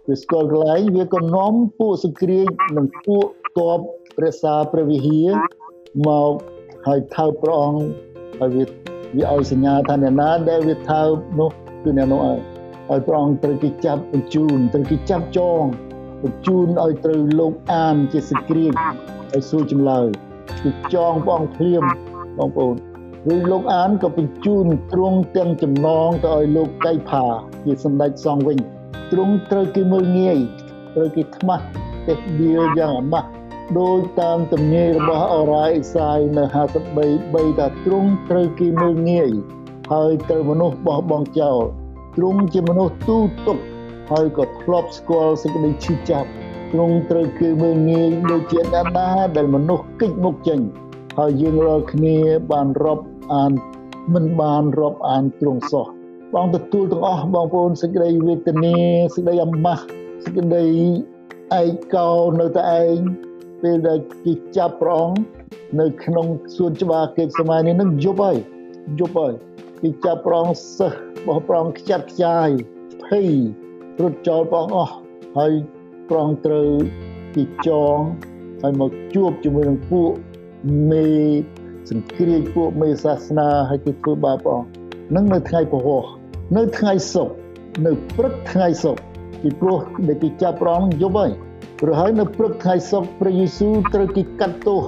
[0.09, 3.25] វាស្គាល់កន្លែងវាក៏នាំពួកសង្គ្រាចនិងពួក
[3.59, 3.79] តប
[4.17, 5.29] ព្រះសាព្រះវិហារ
[6.09, 6.33] មក
[6.87, 7.83] ហើយថើបព្រះអង្គ
[8.41, 8.65] ហើយវា
[9.17, 11.09] វាឲ្យសញ្ញាថាអ្នកណាដែលវាថើប
[11.41, 11.51] នោះ
[11.85, 12.39] គឺអ្នកនោះឲ្យ
[12.91, 15.63] ឲ្យព្រះអង្គត្រូវគេចាប់បញ្ជូនត្រូវគេចាប់ចង
[16.23, 18.73] បញ្ជូនឲ្យត្រូវលោកអានជាសង្គ្រាច
[19.35, 20.07] ឲ្យសួរចម្លើយ
[20.63, 21.83] គឺចងព្រះអង្គភ្លាម
[22.39, 22.94] បងប្អូន
[23.33, 27.25] ឬលោកអានក៏បញ្ជូនទ្រង់ទាំងចំណងទៅឲ្យលោកកៃផា
[27.65, 28.59] ជាសម្ដេចសង្ឃវិញ
[29.13, 30.39] ទ្រង់ត្រូវគេមើលងាយ
[30.95, 31.65] ត្រូវគេថ្មាស់
[32.07, 33.29] ទេដៀលយ៉ាងអាម៉ាស់
[33.81, 39.31] ដោយតាមទំនាយរបស់អរ៉ាអេសាយនៅ53 3ថាទ្រង់ត្រូវគេមើលងាយ
[39.93, 41.59] ហើយត្រូវមនុស្សបោះបង់ចោល
[42.17, 43.59] ទ្រង់ជាមនុស្សទូទុក
[44.11, 46.29] ហើយក៏ធ្លាប់ស្គាល់សេចក្តីឈឺចាប់
[46.73, 50.61] ទ្រង់ត្រូវគេមើលងាយដូចជាអ្នកណាដែលមនុស្សគិចមុខចេញ
[51.19, 52.17] ហើយយើងរាល់គ្នា
[52.53, 53.53] បានរាប់ អាន
[54.15, 55.87] មិនបានរាប់អានទ្រង់សោះ
[56.35, 58.77] បងទទួលទាំងអស់បងប្អូនសេចក្តីវេទនា
[59.15, 59.85] សេចក្តីអាម៉ាស់
[60.25, 60.67] សេចក្តី
[61.61, 62.11] ឯកោ
[62.41, 62.99] នៅតែឯង
[63.63, 65.19] ពេលដែលគេចាប់ព្រះអង្គ
[65.81, 68.37] នៅក្នុងសួនច្បារគេសម័យនេះនឹងយប់ហើយ
[68.99, 69.35] យប់ហើយ
[69.83, 72.49] គេចាប់ព្រះអង្គសិស្សរបស់ព្រះអង្គខ្ចាត់ខ្ចាយ
[73.05, 73.29] ភ័យ
[74.03, 74.95] រត់ចោលព្រះអង្គអស់
[75.39, 75.53] ហើយ
[76.09, 76.69] ព្រះអង្គត្រូវ
[77.35, 77.99] គេចង
[78.63, 80.11] ហើយមកជួបជាមួយនឹងពួក
[80.91, 81.07] មេ
[81.91, 85.99] សង្គ្រាចពួកមេសាសនាហើយគេធ្វើបាបព្រះអង្គនឹងនៅថ្ងៃពហុ
[86.57, 87.35] នៅថ្ងៃសុក្រ
[87.87, 89.03] នៅព្រឹកថ្ងៃសុក្រ
[89.43, 91.31] ពីព្រោះដែលគេចាប់ព្រះអង្គយប់ហើយ
[91.81, 94.83] ព្រោះហើយនៅព្រឹកថ្ងៃសុក្រព្រះយេស៊ូវត្រូវគេកាត់ទោស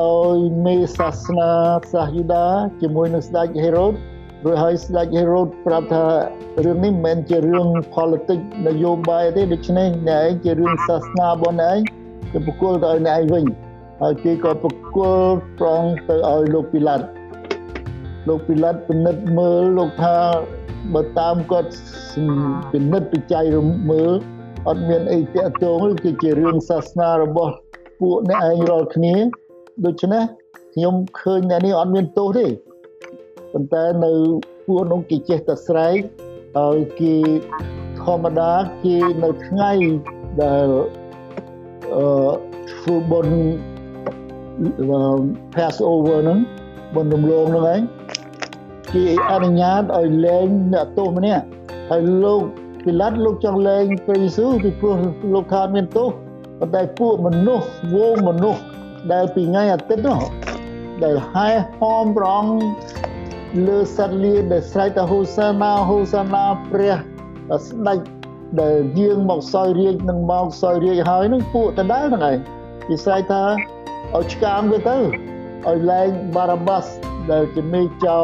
[0.00, 1.50] ដោយមេសាសនា
[1.92, 2.46] សាសយូដា
[2.80, 3.94] ជាមួយនឹងស្ដេចហេរ៉ូត
[4.44, 6.04] រួចហើយស្ដេចហេរ៉ូតប្រាប់ថា
[6.64, 11.80] រឿងនេះមិនមែនជារឿង politics នយោបាយទេដូច្នេះអ្នកឯងជារឿងសាសនារបស់អ្នកឯង
[12.32, 13.44] ទៅប្រគល់ទៅឲ្យអ្នកឯងវិញ
[14.04, 17.06] ហើយគេក៏ប្រគល់ប្រងទៅឲ្យលោកពីឡាត់
[18.28, 20.16] លោកពីឡាត់ពិនិត្យមើលលោកថា
[20.94, 21.70] បើតាមគាត់
[22.72, 23.44] ពិនិត្យពិច័យ
[23.90, 24.12] មើល
[24.68, 27.54] អត់មានអីតាក់ទងគឺជារឿងសាសនារបស់
[28.00, 29.14] ពួកអ្នកឯងរាល់គ្នា
[29.86, 30.22] ដូច្នេះ
[30.74, 32.46] ខ្ញុំឃើញអ្នកនេះអត់មានទោសទេ
[33.52, 34.12] ប៉ុន្តែនៅ
[34.66, 35.98] ពួកនោះគេចេះតែស្រែក
[36.58, 37.14] ហើយគេ
[38.02, 38.52] ធម្មតា
[38.84, 39.72] គេនៅថ្ងៃ
[40.42, 40.68] ដែល
[41.94, 42.06] អឺ
[42.72, 43.71] ធ្វើបុណ្យ
[45.54, 46.38] pass over ហ្នឹង
[46.94, 47.80] បុណ្យរំលងហ្នឹងឯង
[48.92, 51.44] គេអនុញ្ញាតឲ្យលែងអ្នកទោសម្នាក់
[51.90, 52.42] ហើយលោក
[52.84, 54.96] ពីឡាត់លោកចង់លែងព្រះយេស៊ូវពីព្រោះ
[55.34, 56.08] លោកថាមានទោស
[56.60, 58.62] ប៉ុន្តែពួកមនុស្សវងមនុស្ស
[59.12, 60.20] ដែលពីថ្ងៃអាទិត្យនោះ
[61.04, 61.48] ដែលហែ
[61.80, 62.44] ហោមប្រង
[63.66, 66.94] លើសត្វលាដែលស្រែកថាហូសាណាហូសាណាព្រះ
[67.66, 67.98] ស្ដេច
[68.60, 72.36] ដែលយាងមកសោយរាជនឹងមកសោយរាជហើយនឹងពួកដដែលហ្នឹងឯង
[72.86, 73.42] គេស្រែកថា
[74.18, 74.98] ឲ្យឆ្កាងវាទៅ
[75.66, 76.84] ឲ្យលែងបារ៉ាបាស
[77.30, 78.18] ដែលជាមេចៅ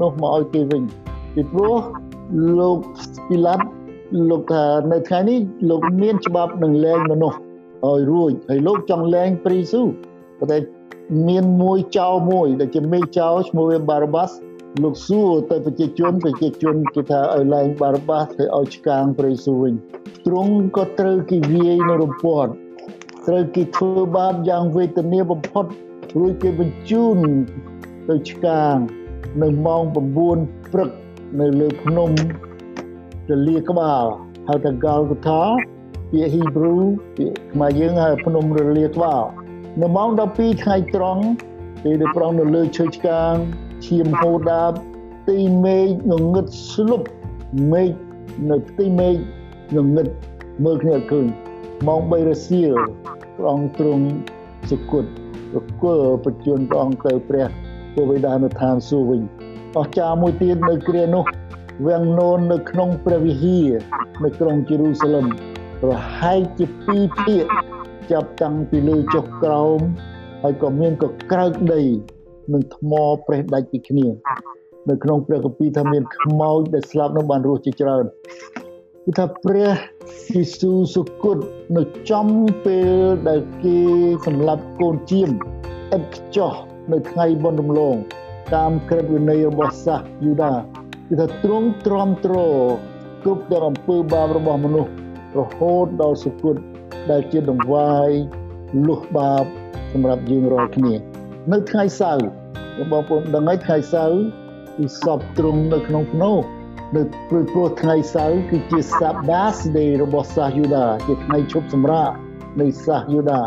[0.00, 0.82] នោះមកឲ្យគេវិញ
[1.34, 1.78] ពីព្រោះ
[2.58, 2.78] លោក
[3.28, 3.66] ពីឡាត់
[4.30, 5.38] លោកថានៅថ្ងៃនេះ
[5.70, 7.38] លោកមានច្បាប់នឹងលែងមនុស្ស
[7.86, 9.82] ឲ្យរួចហើយលោកចង់លែងព្រីស៊ូ
[10.38, 10.58] ប៉ុន្តែ
[11.28, 14.30] មានមួយចៅមួយដែលជាមេចៅឈ្មោះវាបារ៉ាបាស
[14.82, 19.74] លោកសួរទៅប្រជាជនប្រជាជនគេថាឲ្យឡើងបារបាសទៅឲ្យឆ្កាងព្រះយេស៊ូវវិញ
[20.26, 22.52] ទ្រង់ក៏ត្រូវគេវាយនៅរំពាត់
[23.26, 25.64] ត្រូវគេធ្វើបាបយ៉ាងវេទនាបំផុត
[26.18, 27.18] រួចគេបញ្ជូន
[28.08, 28.76] ទៅឆ្កាង
[29.42, 29.82] នៅម៉ោង
[30.28, 30.90] 9ព្រឹក
[31.40, 32.10] នៅលើភ្នំ
[33.28, 34.04] ទលាក្បាល
[34.48, 35.42] ហៅថា Golgotha
[36.10, 36.80] ពាក្យ Hebrew
[37.16, 39.22] ពាក្យខ្មែរយើងហៅភ្នំរលាក្បាល
[39.82, 41.24] នៅម៉ោង12ថ្ងៃត្រង់
[41.82, 43.34] ពេលដែលប្រងនៅលើឈើឆ្កាង
[43.86, 44.72] ឈាមហូរដាប
[45.28, 47.02] ទីមេឃងងឹតស្លុប
[47.72, 47.90] មេឃ
[48.50, 49.16] នៅទីមេឃ
[49.74, 50.08] ងងឹត
[50.64, 51.26] មើលគ្នាឃើញ
[51.86, 52.74] ម៉ោង3រសៀល
[53.36, 54.06] ព្រះអង្គទ្រង់
[54.70, 55.04] សុគត
[55.52, 57.46] ប្រគល់បញ្ជូនព្រះអង្គទៅព្រះ
[57.94, 59.22] ពុទ្ធវេដានឋានសួគ៌វិញ
[59.78, 61.24] អស្ចារ្យមួយទៀតនៅគ្រានោះ
[61.86, 63.70] វាំងនោននៅក្នុងព្រះវិហារ
[64.24, 65.26] នៅក្រុងយេរូសាឡិម
[65.82, 67.44] ប្រហែលជាពីរភាគ
[68.12, 69.80] ចាប់តាំងពីលើចុះក្រោម
[70.42, 71.82] ហើយក៏មានកក្រើកដី
[72.52, 72.92] និងថ្ម
[73.26, 74.06] ប្រេះដាច់ពីគ្នា
[74.90, 78.04] នៅក្នុងព្រះគម្ពីរថាមានខ្មោចដែលស្លាប់នោះបានរស់ជាច្រើន
[79.06, 79.72] គឺថាព្រះ
[80.34, 81.38] យេស៊ូវសុគត
[81.76, 82.28] នៅចំ
[82.64, 82.92] ពេល
[83.28, 83.78] ដែលគេ
[84.26, 85.30] សម្លាប់កូនជៀម
[85.96, 86.52] ឥតខ្ចោះ
[86.92, 87.96] នៅថ្ងៃបុណ្យរំលង
[88.54, 90.52] តាមក្រឹតវិន័យរបស់សាសយូដា
[91.08, 92.34] គឺថាទ្រង់ទ្រាំទ្រ
[93.22, 94.92] គ្រប់ទាំងអំពើបាបរបស់មនុស្ស
[95.38, 96.56] រហូតដល់សុគត
[97.10, 98.10] ដែលជាដង្វាយ
[98.86, 99.44] លុះបាប
[99.92, 100.94] សម្រាប់យើងរាល់គ្នា
[101.52, 102.26] នៅថ្ងៃសៅរ៍
[102.92, 104.18] បងប្អូនដឹងហើយថ្ងៃសៅរ៍
[104.76, 106.36] គឺសពទ្រង់នៅក្នុងភ្នោះ
[106.96, 112.10] នៅព្រោះព្រោះថ្ងៃសៅរ៍គឺជា Sabbath day របស់សាសយូដាជាថ្ងៃឈប់សម្រាក
[112.60, 113.40] នៃសាសយូដា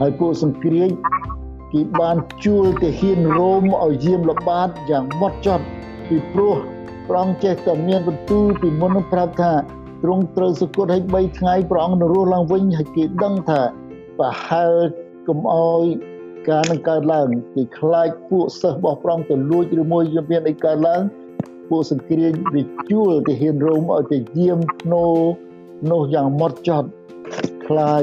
[0.00, 0.90] ហើយពួកសង្គ្រាច
[1.72, 5.64] គេបានជួលទាហានរ៉ូមឲ្យយាមល្បាតយ៉ាងម៉ត់ចត់
[6.08, 6.56] ពីព្រោះ
[7.08, 9.52] ព្រះអង្គចេះតែមានបន្ទូលពីមុននឹងប្រាប់ថា
[10.02, 13.62] ទ្រង់ត្រូវសគត់ឲ្យ3ថ្ងៃព្រះអង្គនឹងរស់ឡើងវិញហើយគេដឹងថា
[14.18, 14.74] ប្រហែល
[15.28, 15.84] កុំអោយ
[16.48, 21.02] ការនឹងកើតឡើងគេខ្លាចពួកសិស្សរបស់ព្រះអង្គទៅលួចឬមួយយមានអីកើតឡើង
[21.68, 25.04] ពួកសង្គ្រាមវាជួលទៅហ៊ានរោមឲ្យទៅយាមភ្នោ
[25.90, 26.88] នោះយ៉ាងម៉ត់ចត់
[27.66, 28.02] ខ្លាច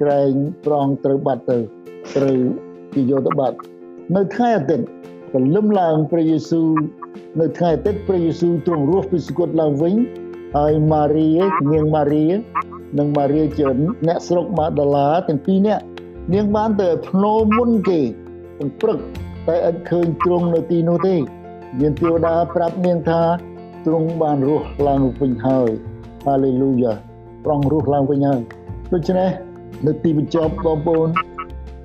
[0.00, 0.32] ក្រែង
[0.66, 1.58] ប្រងត្រូវបាត់ទៅ
[2.16, 2.38] ត្រូវ
[2.92, 3.56] ពីយកទៅបាត់
[4.16, 4.86] នៅថ្ងៃអាទិត្យ
[5.32, 6.68] ព្រលឹមឡើងព្រះយេស៊ូវ
[7.40, 9.94] នៅថ្ងៃអាទិត្យព្រះយេស៊ូវទ្រង់រស់ពីសគត់ឡើងវិញ
[10.56, 11.28] ហើយម៉ារី
[11.72, 12.24] នាងម៉ារី
[12.98, 13.68] និងម៉ារីជា
[14.06, 15.84] អ្នកស្រុកម៉ាដាឡាទាំងពីរនាក់
[16.34, 18.00] នាងបានទៅភ្នោមុនគេ
[18.58, 18.98] ទាំងព្រឹក
[19.48, 21.16] តែឥតឃើញទ្រង់នៅទីនោះទេ
[21.76, 23.22] មានទេវតាប្រាប់នាងថា
[23.86, 25.68] ទ្រង់បានរស់ឡើងវិញហើយ
[26.24, 26.94] ហាឡេលូយ៉ា
[27.44, 28.40] ប្រងរស់ឡើងវិញហើយ
[28.92, 29.30] ដូច្នេះ
[29.86, 31.08] នៅទីបញ្ចប់បងប្អូន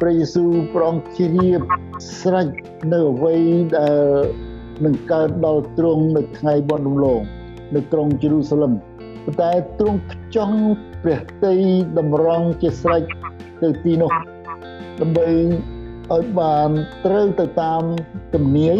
[0.02, 1.62] ព្រះយេស៊ូវប្រងជ្រាប
[2.20, 2.48] ស្រេច
[2.94, 3.36] នៅអ្វី
[3.78, 4.00] ដែល
[4.86, 7.22] នឹងកើតដល់ទ្រង់នៅថ្ងៃបុណ្យរំលង
[7.76, 8.74] នៅក្រុងយេរូសាឡិម
[9.24, 10.60] ប៉ុន្តែទ្រង់ផ្ចង់
[11.04, 11.56] ព្រះតី
[11.98, 13.04] តម្រង់ជាស្រេច
[13.62, 14.12] ទៅទីនោះ
[15.02, 15.30] ដើម្បី
[16.14, 16.70] ឲ្យបាន
[17.06, 17.84] ត្រូវទៅតាម
[18.34, 18.78] ទំនាយ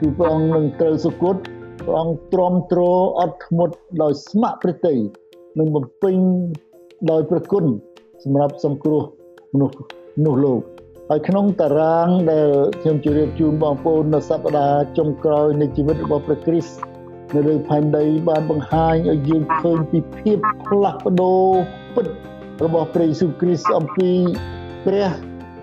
[0.00, 1.36] គឺព្រះអង្គនឹងត្រូវសុគត
[1.86, 2.80] ព្រះអង្គទ្រាំទ្រ
[3.20, 4.94] អត់ធ្មត់ដោយស្ម័គ្រព្រះតី
[5.58, 6.16] នឹងបំពេញ
[7.10, 7.64] ដោយព្រះគុណ
[8.24, 9.02] សម្រាប់សង្គ្រោះ
[9.52, 9.76] មនុស្ស
[10.26, 10.60] នោះលោក
[11.10, 12.48] ហើយក្នុងតារាងដែល
[12.80, 16.76] ខ្ញុំជម្រាបជូនបងប្អូននៅសប្តាហ៍ចុងក្រោយនៃជីវិតរបស់ព្រះគ្រីស្ទ
[17.34, 21.44] នៅលើផែនដីបានបង្ហាញឲ្យយើងឃើញពីភាពផ្លាស់ប្ដូរ
[21.94, 22.06] ពិត
[22.64, 24.10] របស់ព្រះយេស៊ូវគ្រីស្ទអំពី
[24.86, 25.08] ព្រះ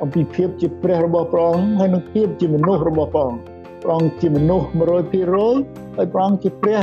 [0.02, 3.55] អំពីភាពជាព្រះរបស់ព្រះអង្គហើយនិងភាពជាមនុស្សរបស់ព្រះអង្គ
[3.86, 4.68] ព្រះអង្គជាមនុស្ស
[5.32, 6.82] 100%ហើយព្រះអង្គជាព្រះ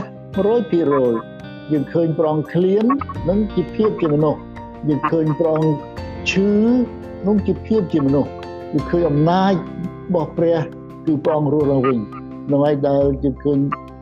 [0.61, 2.85] 100%យើងឃើញព្រះអង្គឃ្លាន
[3.29, 4.41] និងជាភាពជាមនុស្ស
[4.88, 5.77] យើងឃើញព្រះអង្គ
[6.31, 6.51] ឈឺ
[7.27, 8.31] និងជាភាពជាមនុស្ស
[8.73, 10.59] យើងឃើញអំណាចរបស់ព្រះ
[11.07, 11.99] គឺព្រះអង្គរស់ឡើងវិញ
[12.53, 13.59] នៅឯដែលយើងឃើញ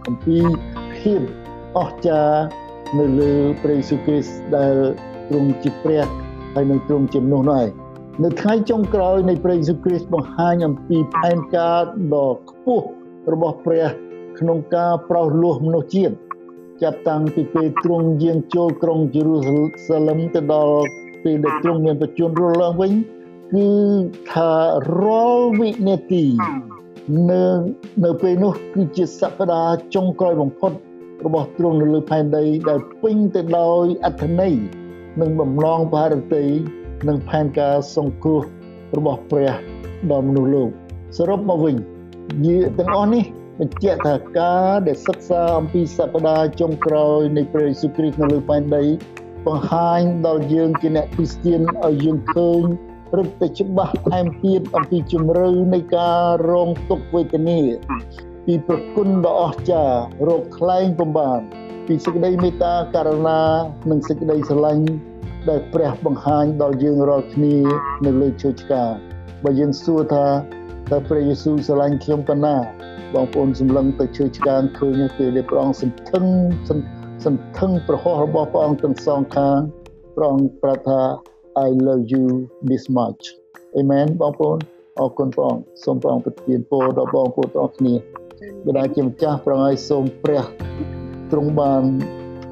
[0.08, 0.38] អំពី
[0.98, 1.20] ភាព
[1.78, 2.40] អស្ចារ្យ
[2.98, 3.32] នៅលើ
[3.62, 4.74] ព្រះយេស៊ូវគ្រីស្ទដែល
[5.28, 6.04] ទ្រង់ជាព្រះ
[6.54, 7.79] ហើយនឹងទ្រង់ជាមនុស្សនោះឯង
[8.24, 11.80] នៅថ្ងៃចុងក្រោយនៃព្រះយេស៊ូវគ្រីស្ទបង្ហាញអំពីផែនការ
[12.14, 12.86] ដ៏ខ្ពស់
[13.32, 13.86] របស់ព្រះ
[14.38, 16.14] ក្នុងការប្រោសលោះមនុស្សជាតិ
[16.82, 19.36] ចាប់តាំងពីពេលទ្រង់យាងចូលក្រុងយេរូ
[19.86, 20.82] សាឡឹមទៅដល់
[21.24, 22.92] ពេលដែលទ្រង់មានបច្ចុប្បន្នរស់ឡើងវិញ
[23.52, 23.68] គឺ
[24.32, 24.50] ថា
[25.02, 26.24] រាល់វិនាទី
[27.30, 27.44] នៅ
[28.04, 30.72] នៅពេលនោះគឺជាសប្តាហ៍ចុងក្រោយបំផុត
[31.26, 34.54] របស់ទ្រង់នៅលើផែនដីដែលពេញទៅដោយអត្ថន័យ
[35.20, 36.46] និងបំណងបារតី
[37.08, 38.42] និងផែនការសង្គ្រោះ
[38.96, 39.52] របស់ព្រះ
[40.10, 40.70] ដល់មនុស្សលោក
[41.16, 41.76] សរុបមកវិញ
[42.46, 43.24] យាទាំងអស់នេះ
[43.58, 48.84] បញ្ជាក់ថាការដែលសិក្សាអំពីសព្ទាចុងក្រោយនៃព្រះយេស៊ូវគ្រីស្ទនៅលើផែនដី
[49.46, 52.62] បង្ហាញដល់យើងជាអ្នកគ្រីស្ទានឲ្យយើងឃើញ
[53.16, 57.60] រឹតតែច្បាស់ថែមទៀតអំពីជំរឿនៃការរងទុក្ខវេទនា
[58.46, 61.40] ពីប្រគុណដ៏អស្ចារ្យរកថ្លែងបំបាន
[61.86, 63.40] ពីសេចក្តីមេត្តាករណា
[63.90, 65.09] និងសេចក្តីស្រឡាញ់
[65.48, 67.56] ដែលព្រះបង្ហាញដល់យើងរាល់គ្នា
[68.06, 68.84] នៅលើជើឆ្កា
[69.44, 70.26] បើយើងសួរថា
[70.90, 72.56] តើព្រះយេស៊ូវស្រឡាញ់ខ្ញុំប៉ុណ្ណា
[73.14, 76.24] បងប្អូនសម្លឹងទៅជើឆ្កាងឃើញពេលដែលព្រះអង្គសន្ធឹង
[76.68, 76.70] ស
[77.32, 79.58] ន្ធឹងប្រហោះរបស់ព្រះអង្គទាំងសងខាង
[80.16, 81.02] ព្រះអង្គប្រាប់ថា
[81.66, 82.24] I love you
[82.68, 83.22] this much
[83.78, 84.58] Amen បងប្អូន
[85.00, 87.94] អរគុណព្រះអង្គសូមព្រះអង្គប្រទានពរដល់បងប្អូនទាំងអស់គ្នា
[88.66, 90.42] បិតាជាម្ចាស់ព្រះអង្គឲ្យសូមព្រះ
[91.30, 91.82] ទ្រង់បាន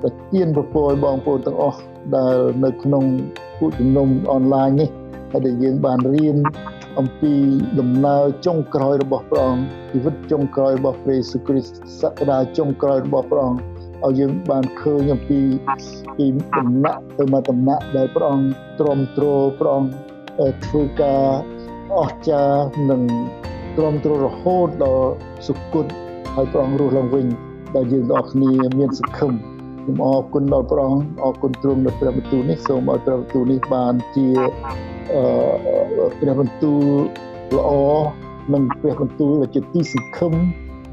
[0.02, 1.80] ប្រទានពរឲ្យបងប្អូនទាំងអស់
[2.16, 3.04] ដែលនៅក្នុង
[3.58, 4.88] ពុជជំនុំអនឡាញនេះ
[5.32, 6.38] ហើយដែលយើងបានរៀន
[6.98, 7.34] អំពី
[7.80, 13.62] ដំណើរចុងក្រោយរបស់ព្រះអង្គជីវិតចុងក្រោយរបស់ព្រះយេស៊ូវគ្រីស្ទសក្តាចុងក្រោយរបស់ព្រះអង្គ
[14.06, 15.40] ឲ្យយើងបានឃើញអំពី
[16.16, 16.26] ពី
[16.58, 19.24] ដំណាក់ទៅមកដំណាក់ដែលព្រះអង្គទ្រាំទ្រ
[19.58, 19.92] ព្រះអង្គ
[20.66, 21.24] ធ្វើការ
[22.00, 23.02] អស្ចារ្យនិង
[23.76, 25.10] ទ្រាំទ្ររហូតដល់
[25.46, 25.86] សុគត
[26.34, 27.26] ហើយព្រះអង្គរស់ឡើងវិញ
[27.76, 29.32] ដែលយើងទាំងអស់គ្នាមានសង្ឃឹម
[29.88, 34.26] ខ្ញុំអរគុណដល់ព្រះអង្គអរគុណទ្រង់នៅព្រះបន្ទូលនេះសូមឲ្យព្រះបន្ទូលនេះបានជា
[35.14, 35.24] អឺ
[36.20, 36.84] ព្រះបន្ទូល
[37.56, 37.70] ល្អ
[38.54, 40.32] និងព្រះបន្ទូលដែលជាទីសង្ឃឹម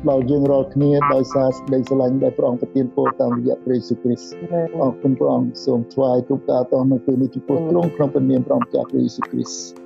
[0.10, 4.34] ដល់យើងរាល់គ្នាដោយសារសេចក្តីស្រឡាញ់ដែលព្រះអង្គប្រទានពរតាមរយៈព្រះយេស៊ូវគ្រីស្ទ
[4.82, 9.85] អរគុណព្រះអង្គសូមថ្វាយគ្រប់ការតោះនៅពេលនេះចំពោះទ្រង់ក្នុងព្រះនាមព្រះអង្គចាស់ព្រះយេស៊ូវគ្រីស្ទ